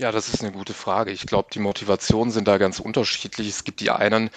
Ja, 0.00 0.12
das 0.12 0.32
ist 0.32 0.42
eine 0.42 0.52
gute 0.52 0.72
Frage. 0.72 1.10
Ich 1.10 1.26
glaube, 1.26 1.50
die 1.52 1.58
Motivationen 1.58 2.30
sind 2.32 2.48
da 2.48 2.56
ganz 2.56 2.80
unterschiedlich. 2.80 3.48
Es 3.48 3.64
gibt 3.64 3.80
die 3.80 3.90
einen, 3.90 4.30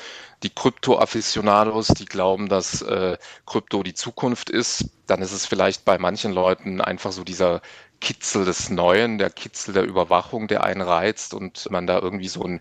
die 0.43 0.49
Krypto-Afficionados, 0.49 1.87
die 1.87 2.03
glauben, 2.03 2.49
dass 2.49 2.81
äh, 2.81 3.17
Krypto 3.45 3.81
die 3.81 3.93
Zukunft 3.93 4.49
ist. 4.49 4.89
Dann 5.07 5.21
ist 5.21 5.31
es 5.31 5.45
vielleicht 5.45 5.85
bei 5.85 5.97
manchen 5.97 6.33
Leuten 6.33 6.81
einfach 6.81 7.13
so 7.13 7.23
dieser 7.23 7.61
Kitzel 8.03 8.43
des 8.43 8.69
Neuen, 8.69 9.17
der 9.17 9.29
Kitzel 9.29 9.73
der 9.73 9.83
Überwachung, 9.85 10.49
der 10.49 10.63
einen 10.65 10.81
reizt 10.81 11.33
und 11.33 11.71
man 11.71 11.87
da 11.87 11.99
irgendwie 11.99 12.27
so 12.27 12.43
ein 12.43 12.59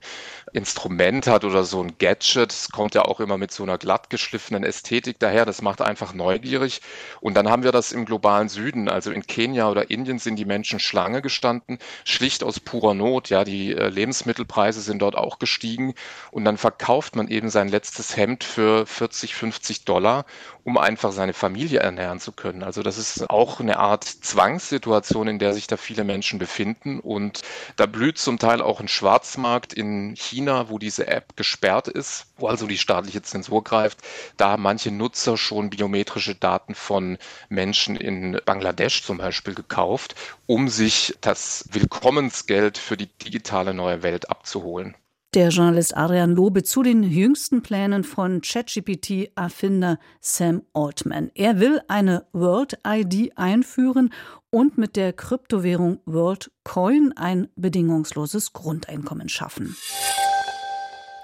Instrument 0.53 1.27
hat 1.27 1.45
oder 1.45 1.65
so 1.65 1.83
ein 1.83 1.97
Gadget. 1.99 2.53
Es 2.53 2.69
kommt 2.71 2.95
ja 2.95 3.03
auch 3.03 3.21
immer 3.21 3.39
mit 3.39 3.53
so 3.53 3.63
einer 3.63 3.79
glatt 3.79 4.11
geschliffenen 4.11 4.65
Ästhetik 4.65 5.19
daher. 5.19 5.47
Das 5.47 5.63
macht 5.63 5.81
einfach 5.81 6.13
neugierig. 6.13 6.83
Und 7.21 7.35
dann 7.35 7.49
haben 7.49 7.63
wir 7.63 7.73
das 7.73 7.93
im 7.93 8.05
globalen 8.05 8.49
Süden. 8.49 8.89
Also 8.89 9.11
in 9.11 9.27
Kenia 9.27 9.71
oder 9.71 9.91
Indien 9.91 10.19
sind 10.19 10.37
die 10.37 10.45
Menschen 10.45 10.79
Schlange 10.79 11.23
gestanden, 11.23 11.79
schlicht 12.05 12.45
aus 12.45 12.61
purer 12.61 12.95
Not. 12.95 13.31
Ja, 13.31 13.45
die 13.45 13.73
äh, 13.73 13.89
Lebensmittelpreise 13.89 14.83
sind 14.83 15.01
dort 15.01 15.17
auch 15.17 15.39
gestiegen. 15.39 15.95
Und 16.31 16.45
dann 16.45 16.59
verkauft 16.59 17.17
man 17.17 17.29
eben 17.29 17.49
sein 17.49 17.69
letztes 17.69 18.17
Hemd 18.17 18.45
für 18.45 18.87
40, 18.87 19.35
50 19.35 19.85
Dollar, 19.87 20.27
um 20.65 20.77
einfach 20.77 21.13
seine 21.13 21.33
Familie 21.33 21.81
ernähren 21.81 22.21
zu 22.21 22.33
können. 22.33 22.63
Also 22.63 22.83
das 22.83 22.99
ist 22.99 23.31
auch 23.31 23.61
eine 23.61 23.79
Art 23.79 24.05
Zwangssituation, 24.05 25.29
in 25.29 25.39
der 25.39 25.55
sich 25.55 25.67
da 25.67 25.77
viele 25.77 26.05
Menschen 26.05 26.39
befinden. 26.39 27.01
Und 27.01 27.41
da 27.77 27.87
blüht 27.87 28.19
zum 28.19 28.39
Teil 28.39 28.61
auch 28.61 28.81
ein 28.81 28.89
Schwarzmarkt 28.89 29.73
in 29.73 30.15
China, 30.15 30.42
wo 30.47 30.79
diese 30.79 31.07
App 31.07 31.37
gesperrt 31.37 31.89
ist, 31.89 32.27
wo 32.37 32.49
also 32.49 32.67
die 32.67 32.79
staatliche 32.79 33.23
Zensur 33.23 33.65
greift. 33.65 33.99
Da 34.37 34.57
manche 34.57 34.91
Nutzer 34.91 35.37
schon 35.37 35.71
biometrische 35.71 36.35
Daten 36.35 36.75
von 36.75 37.19
Menschen 37.49 37.97
in 37.97 38.41
Bangladesch 38.45 39.03
zum 39.03 39.19
Beispiel 39.19 39.55
gekauft, 39.55 40.15
um 40.47 40.69
sich 40.69 41.17
das 41.21 41.69
Willkommensgeld 41.73 42.79
für 42.79 42.97
die 42.97 43.07
digitale 43.07 43.75
neue 43.75 44.03
Welt 44.03 44.31
abzuholen. 44.31 44.95
Der 45.35 45.49
Journalist 45.49 45.97
Adrian 45.97 46.33
Lobe 46.33 46.63
zu 46.63 46.83
den 46.83 47.03
jüngsten 47.03 47.63
Plänen 47.63 48.05
von 48.05 48.43
ChatGPT-Erfinder 48.43 49.99
Sam 50.21 50.61
Altman. 50.75 51.31
Er 51.35 51.59
will 51.59 51.81
eine 51.89 52.27
World 52.35 52.77
ID 52.87 53.33
einführen 53.37 54.13
und 54.51 54.77
mit 54.77 54.95
der 54.95 55.15
Kryptowährung 55.15 56.01
WorldCoin 56.05 57.15
ein 57.17 57.49
bedingungsloses 57.57 58.53
Grundeinkommen 58.53 59.31
schaffen. 59.31 59.75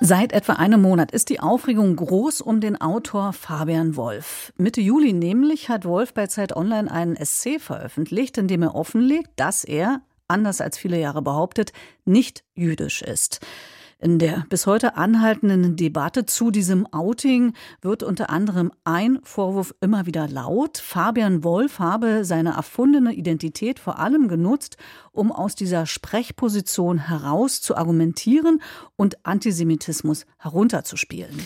Seit 0.00 0.32
etwa 0.32 0.52
einem 0.52 0.80
Monat 0.82 1.10
ist 1.10 1.28
die 1.28 1.40
Aufregung 1.40 1.96
groß 1.96 2.40
um 2.40 2.60
den 2.60 2.80
Autor 2.80 3.32
Fabian 3.32 3.96
Wolf. 3.96 4.52
Mitte 4.56 4.80
Juli 4.80 5.12
nämlich 5.12 5.68
hat 5.68 5.84
Wolf 5.84 6.14
bei 6.14 6.28
Zeit 6.28 6.54
Online 6.54 6.88
einen 6.88 7.16
Essay 7.16 7.58
veröffentlicht, 7.58 8.38
in 8.38 8.46
dem 8.46 8.62
er 8.62 8.76
offenlegt, 8.76 9.30
dass 9.34 9.64
er, 9.64 10.02
anders 10.28 10.60
als 10.60 10.78
viele 10.78 11.00
Jahre 11.00 11.20
behauptet, 11.20 11.72
nicht 12.04 12.44
jüdisch 12.54 13.02
ist. 13.02 13.40
In 14.00 14.20
der 14.20 14.46
bis 14.48 14.68
heute 14.68 14.96
anhaltenden 14.96 15.74
Debatte 15.74 16.24
zu 16.24 16.52
diesem 16.52 16.86
Outing 16.92 17.54
wird 17.80 18.04
unter 18.04 18.30
anderem 18.30 18.70
ein 18.84 19.18
Vorwurf 19.24 19.74
immer 19.80 20.06
wieder 20.06 20.28
laut. 20.28 20.78
Fabian 20.78 21.42
Wolf 21.42 21.80
habe 21.80 22.24
seine 22.24 22.50
erfundene 22.50 23.12
Identität 23.12 23.80
vor 23.80 23.98
allem 23.98 24.28
genutzt, 24.28 24.76
um 25.10 25.32
aus 25.32 25.56
dieser 25.56 25.84
Sprechposition 25.84 27.08
heraus 27.08 27.60
zu 27.60 27.76
argumentieren 27.76 28.62
und 28.94 29.26
Antisemitismus 29.26 30.26
herunterzuspielen. 30.36 31.36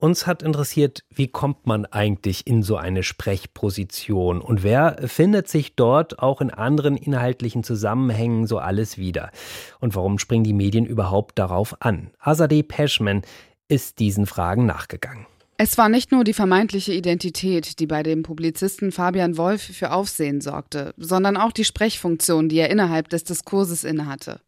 Uns 0.00 0.28
hat 0.28 0.44
interessiert, 0.44 1.02
wie 1.12 1.26
kommt 1.26 1.66
man 1.66 1.84
eigentlich 1.84 2.46
in 2.46 2.62
so 2.62 2.76
eine 2.76 3.02
Sprechposition 3.02 4.40
und 4.40 4.62
wer 4.62 4.96
findet 5.08 5.48
sich 5.48 5.74
dort 5.74 6.20
auch 6.20 6.40
in 6.40 6.50
anderen 6.50 6.96
inhaltlichen 6.96 7.64
Zusammenhängen 7.64 8.46
so 8.46 8.58
alles 8.58 8.96
wieder? 8.96 9.32
Und 9.80 9.96
warum 9.96 10.20
springen 10.20 10.44
die 10.44 10.52
Medien 10.52 10.86
überhaupt 10.86 11.36
darauf 11.36 11.82
an? 11.82 12.12
Azadeh 12.20 12.62
Peschman 12.62 13.22
ist 13.66 13.98
diesen 13.98 14.26
Fragen 14.26 14.66
nachgegangen. 14.66 15.26
Es 15.56 15.76
war 15.76 15.88
nicht 15.88 16.12
nur 16.12 16.22
die 16.22 16.32
vermeintliche 16.32 16.92
Identität, 16.92 17.80
die 17.80 17.88
bei 17.88 18.04
dem 18.04 18.22
Publizisten 18.22 18.92
Fabian 18.92 19.36
Wolf 19.36 19.62
für 19.62 19.90
Aufsehen 19.90 20.40
sorgte, 20.40 20.94
sondern 20.96 21.36
auch 21.36 21.50
die 21.50 21.64
Sprechfunktion, 21.64 22.48
die 22.48 22.58
er 22.58 22.70
innerhalb 22.70 23.08
des 23.08 23.24
Diskurses 23.24 23.82
innehatte. 23.82 24.40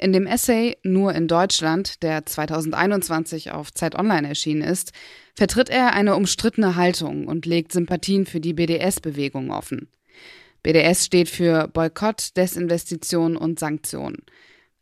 In 0.00 0.14
dem 0.14 0.26
Essay 0.26 0.78
Nur 0.82 1.14
in 1.14 1.28
Deutschland, 1.28 2.02
der 2.02 2.24
2021 2.24 3.50
auf 3.50 3.70
Zeit 3.74 3.94
Online 3.94 4.28
erschienen 4.28 4.62
ist, 4.62 4.92
vertritt 5.34 5.68
er 5.68 5.92
eine 5.92 6.16
umstrittene 6.16 6.74
Haltung 6.74 7.26
und 7.26 7.44
legt 7.44 7.72
Sympathien 7.72 8.24
für 8.24 8.40
die 8.40 8.54
BDS-Bewegung 8.54 9.50
offen. 9.50 9.90
BDS 10.62 11.04
steht 11.04 11.28
für 11.28 11.68
Boykott, 11.68 12.34
Desinvestition 12.38 13.36
und 13.36 13.58
Sanktionen. 13.58 14.22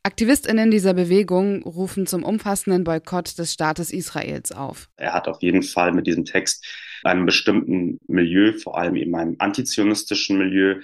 AktivistInnen 0.05 0.71
dieser 0.71 0.95
Bewegung 0.95 1.65
rufen 1.65 2.07
zum 2.07 2.23
umfassenden 2.23 2.85
Boykott 2.85 3.37
des 3.39 3.53
Staates 3.53 3.93
Israels 3.93 4.53
auf. 4.53 4.89
Er 4.97 5.15
hat 5.15 5.27
auf 5.27 5.43
jeden 5.43 5.65
Fall 5.65 5.91
mit 5.91 6.07
diesem 6.07 6.27
Text 6.27 6.65
einem 7.03 7.27
bestimmten 7.27 7.99
Milieu, 8.07 8.53
vor 8.53 8.79
allem 8.79 8.95
eben 8.95 9.17
einem 9.17 9.35
antizionistischen 9.39 10.39
Milieu, 10.39 10.77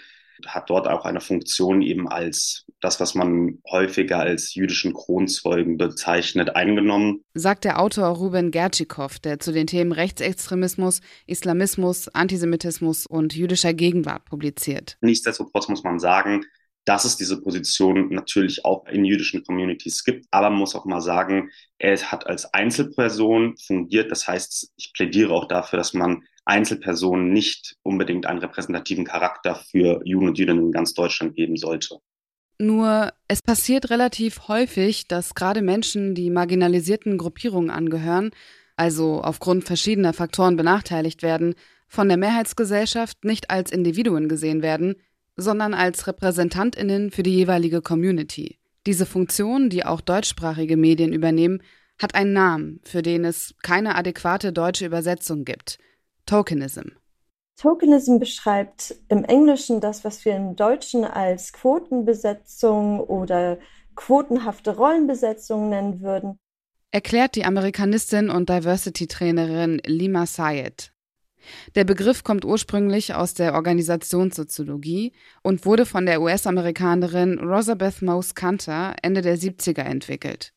hat 0.46 0.70
dort 0.70 0.88
auch 0.88 1.04
eine 1.04 1.20
Funktion 1.20 1.82
eben 1.82 2.08
als 2.08 2.66
das, 2.80 3.00
was 3.00 3.14
man 3.14 3.58
häufiger 3.70 4.18
als 4.18 4.54
jüdischen 4.54 4.92
Kronzeugen 4.92 5.78
bezeichnet, 5.78 6.54
eingenommen. 6.54 7.24
Sagt 7.34 7.64
der 7.64 7.80
Autor 7.80 8.08
Ruben 8.08 8.50
Gertschikow, 8.50 9.18
der 9.18 9.38
zu 9.38 9.52
den 9.52 9.66
Themen 9.66 9.92
Rechtsextremismus, 9.92 11.00
Islamismus, 11.26 12.08
Antisemitismus 12.08 13.06
und 13.06 13.34
jüdischer 13.34 13.74
Gegenwart 13.74 14.24
publiziert. 14.26 14.98
Nichtsdestotrotz 15.00 15.68
muss 15.68 15.82
man 15.82 15.98
sagen, 15.98 16.44
dass 16.84 17.04
es 17.04 17.16
diese 17.16 17.40
Position 17.40 18.10
natürlich 18.10 18.64
auch 18.64 18.86
in 18.86 19.04
jüdischen 19.04 19.42
Communities 19.44 20.04
gibt. 20.04 20.26
Aber 20.30 20.50
man 20.50 20.58
muss 20.58 20.74
auch 20.74 20.84
mal 20.84 21.00
sagen, 21.00 21.50
er 21.78 21.98
hat 22.10 22.26
als 22.26 22.52
Einzelperson 22.52 23.56
fungiert. 23.56 24.10
Das 24.10 24.28
heißt, 24.28 24.72
ich 24.76 24.92
plädiere 24.92 25.32
auch 25.32 25.48
dafür, 25.48 25.78
dass 25.78 25.94
man 25.94 26.24
Einzelpersonen 26.44 27.32
nicht 27.32 27.76
unbedingt 27.82 28.26
einen 28.26 28.40
repräsentativen 28.40 29.04
Charakter 29.04 29.54
für 29.54 30.00
Juden 30.04 30.28
und 30.28 30.38
Jüdinnen 30.38 30.66
in 30.66 30.72
ganz 30.72 30.94
Deutschland 30.94 31.34
geben 31.34 31.56
sollte. 31.56 31.98
Nur 32.58 33.12
es 33.26 33.42
passiert 33.42 33.90
relativ 33.90 34.48
häufig, 34.48 35.08
dass 35.08 35.34
gerade 35.34 35.62
Menschen, 35.62 36.14
die 36.14 36.30
marginalisierten 36.30 37.18
Gruppierungen 37.18 37.70
angehören, 37.70 38.30
also 38.76 39.22
aufgrund 39.22 39.64
verschiedener 39.64 40.12
Faktoren 40.12 40.56
benachteiligt 40.56 41.22
werden, 41.22 41.54
von 41.88 42.08
der 42.08 42.16
Mehrheitsgesellschaft 42.16 43.24
nicht 43.24 43.50
als 43.50 43.70
Individuen 43.70 44.28
gesehen 44.28 44.62
werden, 44.62 44.96
sondern 45.36 45.74
als 45.74 46.06
Repräsentantinnen 46.06 47.10
für 47.10 47.22
die 47.22 47.34
jeweilige 47.34 47.82
Community. 47.82 48.58
Diese 48.86 49.06
Funktion, 49.06 49.70
die 49.70 49.84
auch 49.84 50.00
deutschsprachige 50.00 50.76
Medien 50.76 51.12
übernehmen, 51.12 51.62
hat 52.00 52.14
einen 52.14 52.32
Namen, 52.32 52.80
für 52.84 53.02
den 53.02 53.24
es 53.24 53.54
keine 53.62 53.96
adäquate 53.96 54.52
deutsche 54.52 54.86
Übersetzung 54.86 55.44
gibt. 55.44 55.78
Tokenism. 56.26 56.90
Tokenism 57.56 58.18
beschreibt 58.18 58.96
im 59.08 59.24
Englischen 59.24 59.80
das, 59.80 60.04
was 60.04 60.24
wir 60.24 60.34
im 60.36 60.56
Deutschen 60.56 61.04
als 61.04 61.52
Quotenbesetzung 61.52 63.00
oder 63.00 63.58
quotenhafte 63.94 64.76
Rollenbesetzung 64.76 65.68
nennen 65.68 66.00
würden. 66.00 66.36
Erklärt 66.90 67.36
die 67.36 67.44
Amerikanistin 67.44 68.30
und 68.30 68.48
Diversity-Trainerin 68.48 69.80
Lima 69.84 70.26
Sayed. 70.26 70.92
Der 71.74 71.84
Begriff 71.84 72.24
kommt 72.24 72.44
ursprünglich 72.44 73.14
aus 73.14 73.34
der 73.34 73.54
Organisationssoziologie 73.54 75.12
und 75.42 75.66
wurde 75.66 75.86
von 75.86 76.06
der 76.06 76.22
US-Amerikanerin 76.22 77.38
Rosabeth 77.38 78.02
Mose 78.02 78.34
Kanter 78.34 78.94
Ende 79.02 79.20
der 79.20 79.36
70er 79.36 79.82
entwickelt. 79.82 80.52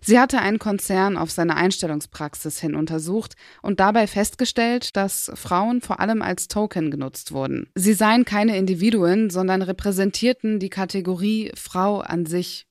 Sie 0.00 0.18
hatte 0.18 0.38
einen 0.38 0.58
Konzern 0.58 1.16
auf 1.16 1.30
seine 1.30 1.56
Einstellungspraxis 1.56 2.60
hin 2.60 2.74
untersucht 2.74 3.34
und 3.62 3.80
dabei 3.80 4.06
festgestellt, 4.06 4.96
dass 4.96 5.30
Frauen 5.34 5.80
vor 5.80 6.00
allem 6.00 6.22
als 6.22 6.48
Token 6.48 6.90
genutzt 6.90 7.32
wurden. 7.32 7.68
Sie 7.74 7.94
seien 7.94 8.24
keine 8.24 8.56
Individuen, 8.56 9.30
sondern 9.30 9.62
repräsentierten 9.62 10.58
die 10.58 10.70
Kategorie 10.70 11.52
Frau 11.54 12.00
an 12.00 12.26
sich. 12.26 12.66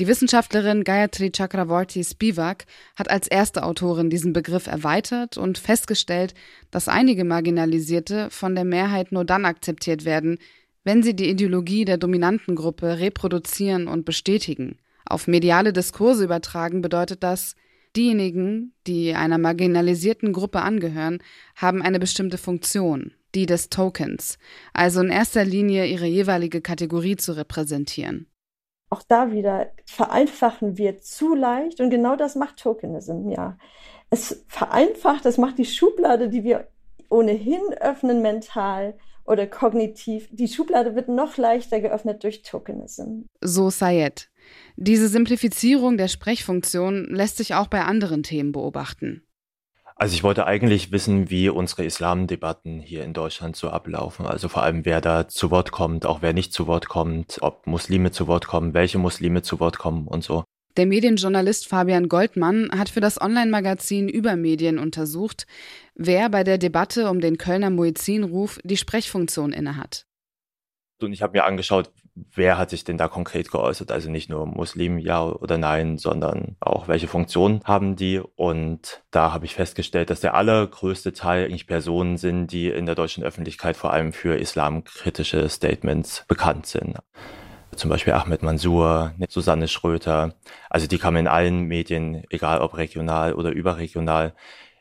Die 0.00 0.06
Wissenschaftlerin 0.06 0.84
Gayatri 0.84 1.30
Chakravorty 1.30 2.02
Spivak 2.02 2.64
hat 2.96 3.10
als 3.10 3.28
erste 3.28 3.62
Autorin 3.62 4.08
diesen 4.08 4.32
Begriff 4.32 4.66
erweitert 4.66 5.36
und 5.36 5.58
festgestellt, 5.58 6.34
dass 6.70 6.88
einige 6.88 7.24
Marginalisierte 7.24 8.30
von 8.30 8.54
der 8.54 8.64
Mehrheit 8.64 9.12
nur 9.12 9.24
dann 9.24 9.44
akzeptiert 9.44 10.04
werden, 10.04 10.38
wenn 10.84 11.02
sie 11.02 11.14
die 11.14 11.28
Ideologie 11.28 11.84
der 11.84 11.98
dominanten 11.98 12.56
Gruppe 12.56 12.98
reproduzieren 12.98 13.86
und 13.86 14.04
bestätigen. 14.04 14.78
Auf 15.06 15.26
mediale 15.26 15.72
Diskurse 15.72 16.24
übertragen 16.24 16.82
bedeutet 16.82 17.22
das, 17.22 17.54
diejenigen, 17.96 18.74
die 18.86 19.14
einer 19.14 19.38
marginalisierten 19.38 20.32
Gruppe 20.32 20.62
angehören, 20.62 21.22
haben 21.56 21.82
eine 21.82 21.98
bestimmte 21.98 22.38
Funktion, 22.38 23.12
die 23.34 23.46
des 23.46 23.68
Tokens, 23.70 24.38
also 24.72 25.00
in 25.00 25.10
erster 25.10 25.44
Linie 25.44 25.86
ihre 25.86 26.06
jeweilige 26.06 26.60
Kategorie 26.60 27.16
zu 27.16 27.36
repräsentieren. 27.36 28.26
Auch 28.90 29.02
da 29.02 29.32
wieder 29.32 29.72
vereinfachen 29.86 30.76
wir 30.76 30.98
zu 30.98 31.34
leicht 31.34 31.80
und 31.80 31.90
genau 31.90 32.14
das 32.14 32.34
macht 32.34 32.58
Tokenism, 32.58 33.30
ja. 33.30 33.56
Es 34.10 34.44
vereinfacht, 34.48 35.24
es 35.24 35.38
macht 35.38 35.56
die 35.56 35.64
Schublade, 35.64 36.28
die 36.28 36.44
wir 36.44 36.68
ohnehin 37.08 37.62
öffnen 37.80 38.20
mental 38.20 38.94
oder 39.24 39.46
kognitiv, 39.46 40.28
die 40.32 40.48
Schublade 40.48 40.94
wird 40.94 41.08
noch 41.08 41.36
leichter 41.36 41.80
geöffnet 41.80 42.22
durch 42.24 42.42
Tokenism. 42.42 43.22
So 43.40 43.70
Sayed. 43.70 44.28
Diese 44.76 45.08
Simplifizierung 45.08 45.96
der 45.96 46.08
Sprechfunktion 46.08 47.06
lässt 47.10 47.36
sich 47.36 47.54
auch 47.54 47.66
bei 47.66 47.84
anderen 47.84 48.22
Themen 48.22 48.52
beobachten. 48.52 49.22
Also 49.96 50.14
ich 50.14 50.24
wollte 50.24 50.46
eigentlich 50.46 50.90
wissen, 50.90 51.30
wie 51.30 51.48
unsere 51.48 51.84
Islamdebatten 51.84 52.80
hier 52.80 53.04
in 53.04 53.12
Deutschland 53.12 53.54
so 53.54 53.70
ablaufen. 53.70 54.26
Also 54.26 54.48
vor 54.48 54.62
allem, 54.62 54.84
wer 54.84 55.00
da 55.00 55.28
zu 55.28 55.50
Wort 55.50 55.70
kommt, 55.70 56.06
auch 56.06 56.22
wer 56.22 56.32
nicht 56.32 56.52
zu 56.52 56.66
Wort 56.66 56.88
kommt, 56.88 57.38
ob 57.40 57.66
Muslime 57.66 58.10
zu 58.10 58.26
Wort 58.26 58.46
kommen, 58.46 58.74
welche 58.74 58.98
Muslime 58.98 59.42
zu 59.42 59.60
Wort 59.60 59.78
kommen 59.78 60.08
und 60.08 60.24
so. 60.24 60.44
Der 60.76 60.86
Medienjournalist 60.86 61.68
Fabian 61.68 62.08
Goldmann 62.08 62.70
hat 62.76 62.88
für 62.88 63.00
das 63.00 63.20
Online-Magazin 63.20 64.08
Übermedien 64.08 64.78
untersucht, 64.78 65.46
wer 65.94 66.30
bei 66.30 66.44
der 66.44 66.56
Debatte 66.56 67.10
um 67.10 67.20
den 67.20 67.36
Kölner 67.36 67.68
Muezzinruf 67.68 68.58
die 68.64 68.78
Sprechfunktion 68.78 69.52
innehat. 69.52 70.06
Und 71.02 71.12
ich 71.12 71.20
habe 71.20 71.34
mir 71.38 71.44
angeschaut, 71.44 71.92
wer 72.14 72.58
hat 72.58 72.70
sich 72.70 72.84
denn 72.84 72.98
da 72.98 73.08
konkret 73.08 73.50
geäußert? 73.50 73.90
Also 73.90 74.10
nicht 74.10 74.28
nur 74.28 74.46
Muslim 74.46 74.98
ja 74.98 75.24
oder 75.24 75.58
nein, 75.58 75.98
sondern 75.98 76.56
auch 76.60 76.88
welche 76.88 77.08
Funktion 77.08 77.60
haben 77.64 77.96
die? 77.96 78.20
Und 78.36 79.02
da 79.10 79.32
habe 79.32 79.46
ich 79.46 79.54
festgestellt, 79.54 80.10
dass 80.10 80.20
der 80.20 80.34
allergrößte 80.34 81.12
Teil 81.12 81.46
eigentlich 81.46 81.66
Personen 81.66 82.16
sind, 82.16 82.48
die 82.48 82.68
in 82.68 82.86
der 82.86 82.94
deutschen 82.94 83.24
Öffentlichkeit 83.24 83.76
vor 83.76 83.92
allem 83.92 84.12
für 84.12 84.36
islamkritische 84.36 85.48
Statements 85.48 86.24
bekannt 86.28 86.66
sind. 86.66 86.98
Zum 87.74 87.88
Beispiel 87.88 88.12
Ahmed 88.12 88.42
Mansour, 88.42 89.14
Susanne 89.28 89.66
Schröter. 89.66 90.34
Also 90.68 90.86
die 90.86 90.98
kamen 90.98 91.18
in 91.18 91.28
allen 91.28 91.62
Medien, 91.62 92.22
egal 92.28 92.60
ob 92.60 92.76
regional 92.76 93.32
oder 93.32 93.50
überregional, 93.50 94.34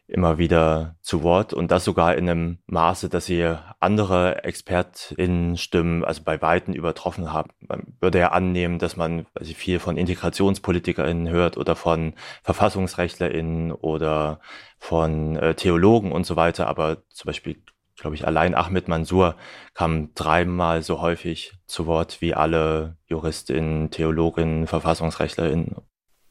immer 0.08 0.38
wieder 0.38 0.96
zu 1.02 1.24
Wort 1.24 1.54
und 1.54 1.72
das 1.72 1.86
sogar 1.86 2.16
in 2.16 2.30
einem 2.30 2.58
Maße, 2.66 3.08
dass 3.10 3.26
sie 3.26 3.56
andere 3.80 4.44
ExpertInnen-Stimmen 4.44 6.04
also 6.04 6.24
bei 6.24 6.42
Weitem 6.42 6.74
übertroffen 6.74 7.32
haben. 7.32 7.52
Man 7.60 7.94
würde 8.00 8.20
ja 8.20 8.32
annehmen, 8.32 8.78
dass 8.78 8.98
man 8.98 9.26
also 9.34 9.54
viel 9.54 9.80
von 9.80 9.98
IntegrationspolitikerInnen 9.98 11.30
hört 11.30 11.58
oder 11.58 11.76
von 11.76 12.14
VerfassungsrechtlerInnen 12.44 13.72
oder 13.72 14.42
von 14.78 15.38
äh, 15.38 15.56
Theologen 15.56 16.12
und 16.12 16.26
so 16.26 16.36
weiter, 16.36 16.68
aber 16.68 16.98
zum 17.10 17.28
Beispiel 17.28 17.64
glaube 17.98 18.16
ich, 18.16 18.26
allein 18.26 18.56
Ahmed 18.56 18.88
Mansour 18.88 19.36
kam 19.76 20.14
dreimal 20.16 20.82
so 20.82 21.02
häufig 21.02 21.54
zu 21.68 21.86
Wort 21.86 22.20
wie 22.20 22.34
alle 22.34 22.98
Juristinnen, 23.06 23.92
Theologinnen, 23.92 24.66
Verfassungsrechtlerinnen 24.66 25.76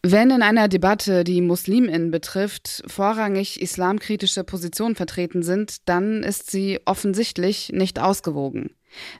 wenn 0.02 0.30
in 0.30 0.42
einer 0.42 0.68
Debatte, 0.68 1.24
die 1.24 1.42
Musliminnen 1.42 2.10
betrifft, 2.10 2.82
vorrangig 2.86 3.60
islamkritische 3.60 4.44
Positionen 4.44 4.96
vertreten 4.96 5.42
sind, 5.42 5.88
dann 5.88 6.22
ist 6.22 6.50
sie 6.50 6.80
offensichtlich 6.86 7.70
nicht 7.70 7.98
ausgewogen. 7.98 8.70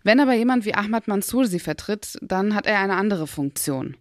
Wenn 0.02 0.20
aber 0.20 0.32
jemand 0.32 0.64
wie 0.64 0.74
Ahmad 0.74 1.06
Mansour 1.06 1.46
sie 1.46 1.60
vertritt, 1.60 2.18
dann 2.22 2.54
hat 2.54 2.66
er 2.66 2.78
eine 2.80 2.96
andere 2.96 3.26
Funktion. 3.26 3.96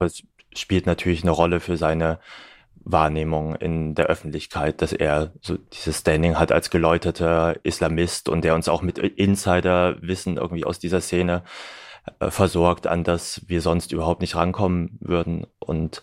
Es 0.00 0.22
spielt 0.54 0.86
natürlich 0.86 1.22
eine 1.22 1.30
Rolle 1.30 1.60
für 1.60 1.76
seine 1.76 2.18
Wahrnehmung 2.84 3.54
in 3.54 3.94
der 3.94 4.06
Öffentlichkeit, 4.06 4.82
dass 4.82 4.92
er 4.92 5.32
so 5.40 5.56
dieses 5.56 6.00
Standing 6.00 6.36
hat 6.36 6.50
als 6.50 6.70
geläuterter 6.70 7.56
Islamist 7.62 8.28
und 8.28 8.42
der 8.42 8.56
uns 8.56 8.68
auch 8.68 8.82
mit 8.82 8.98
Insiderwissen 8.98 10.36
irgendwie 10.36 10.64
aus 10.64 10.80
dieser 10.80 11.00
Szene 11.00 11.44
äh, 12.20 12.30
versorgt, 12.30 12.86
an 12.86 13.04
das 13.04 13.42
wir 13.46 13.60
sonst 13.60 13.92
überhaupt 13.92 14.20
nicht 14.20 14.36
rankommen 14.36 14.98
würden. 15.00 15.46
Und 15.58 16.02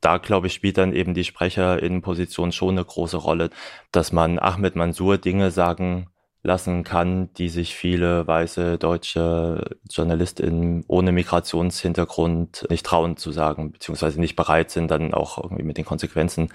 da, 0.00 0.18
glaube 0.18 0.46
ich, 0.46 0.54
spielt 0.54 0.78
dann 0.78 0.92
eben 0.92 1.14
die 1.14 1.24
Sprecherinnenposition 1.24 2.52
schon 2.52 2.70
eine 2.70 2.84
große 2.84 3.16
Rolle, 3.16 3.50
dass 3.92 4.12
man 4.12 4.38
Ahmed 4.38 4.76
Mansour 4.76 5.18
Dinge 5.18 5.50
sagen 5.50 6.08
lassen 6.42 6.84
kann, 6.84 7.32
die 7.34 7.48
sich 7.48 7.74
viele 7.74 8.26
weiße 8.26 8.78
deutsche 8.78 9.76
JournalistInnen 9.90 10.84
ohne 10.86 11.12
Migrationshintergrund 11.12 12.66
nicht 12.70 12.86
trauen 12.86 13.16
zu 13.16 13.32
sagen, 13.32 13.72
beziehungsweise 13.72 14.20
nicht 14.20 14.36
bereit 14.36 14.70
sind, 14.70 14.90
dann 14.90 15.14
auch 15.14 15.38
irgendwie 15.38 15.64
mit 15.64 15.78
den 15.78 15.84
Konsequenzen 15.84 16.52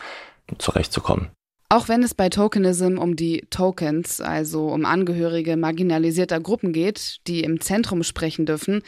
zurechtzukommen. 0.57 1.31
Auch 1.73 1.87
wenn 1.87 2.03
es 2.03 2.13
bei 2.13 2.29
Tokenism 2.29 2.99
um 2.99 3.15
die 3.15 3.47
Tokens, 3.49 4.21
also 4.21 4.67
um 4.67 4.85
Angehörige 4.85 5.57
marginalisierter 5.57 6.39
Gruppen 6.39 6.71
geht, 6.71 7.17
die 7.25 7.39
im 7.39 7.61
Zentrum 7.61 8.03
sprechen 8.03 8.45
dürfen, 8.45 8.83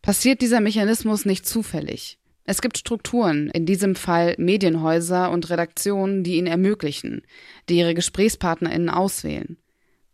passiert 0.00 0.40
dieser 0.40 0.60
Mechanismus 0.60 1.26
nicht 1.26 1.44
zufällig. 1.44 2.18
Es 2.44 2.62
gibt 2.62 2.78
Strukturen, 2.78 3.50
in 3.50 3.66
diesem 3.66 3.94
Fall 3.94 4.36
Medienhäuser 4.38 5.30
und 5.30 5.50
Redaktionen, 5.50 6.24
die 6.24 6.36
ihn 6.36 6.46
ermöglichen, 6.46 7.26
die 7.68 7.76
ihre 7.76 7.92
GesprächspartnerInnen 7.92 8.88
auswählen. 8.88 9.58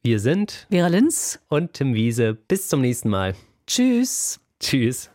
Wir 0.03 0.19
sind 0.19 0.67
Vera 0.71 0.87
Linz 0.87 1.39
und 1.47 1.73
Tim 1.73 1.93
Wiese. 1.93 2.33
Bis 2.33 2.67
zum 2.67 2.81
nächsten 2.81 3.09
Mal. 3.09 3.35
Tschüss. 3.67 4.39
Tschüss. 4.59 5.11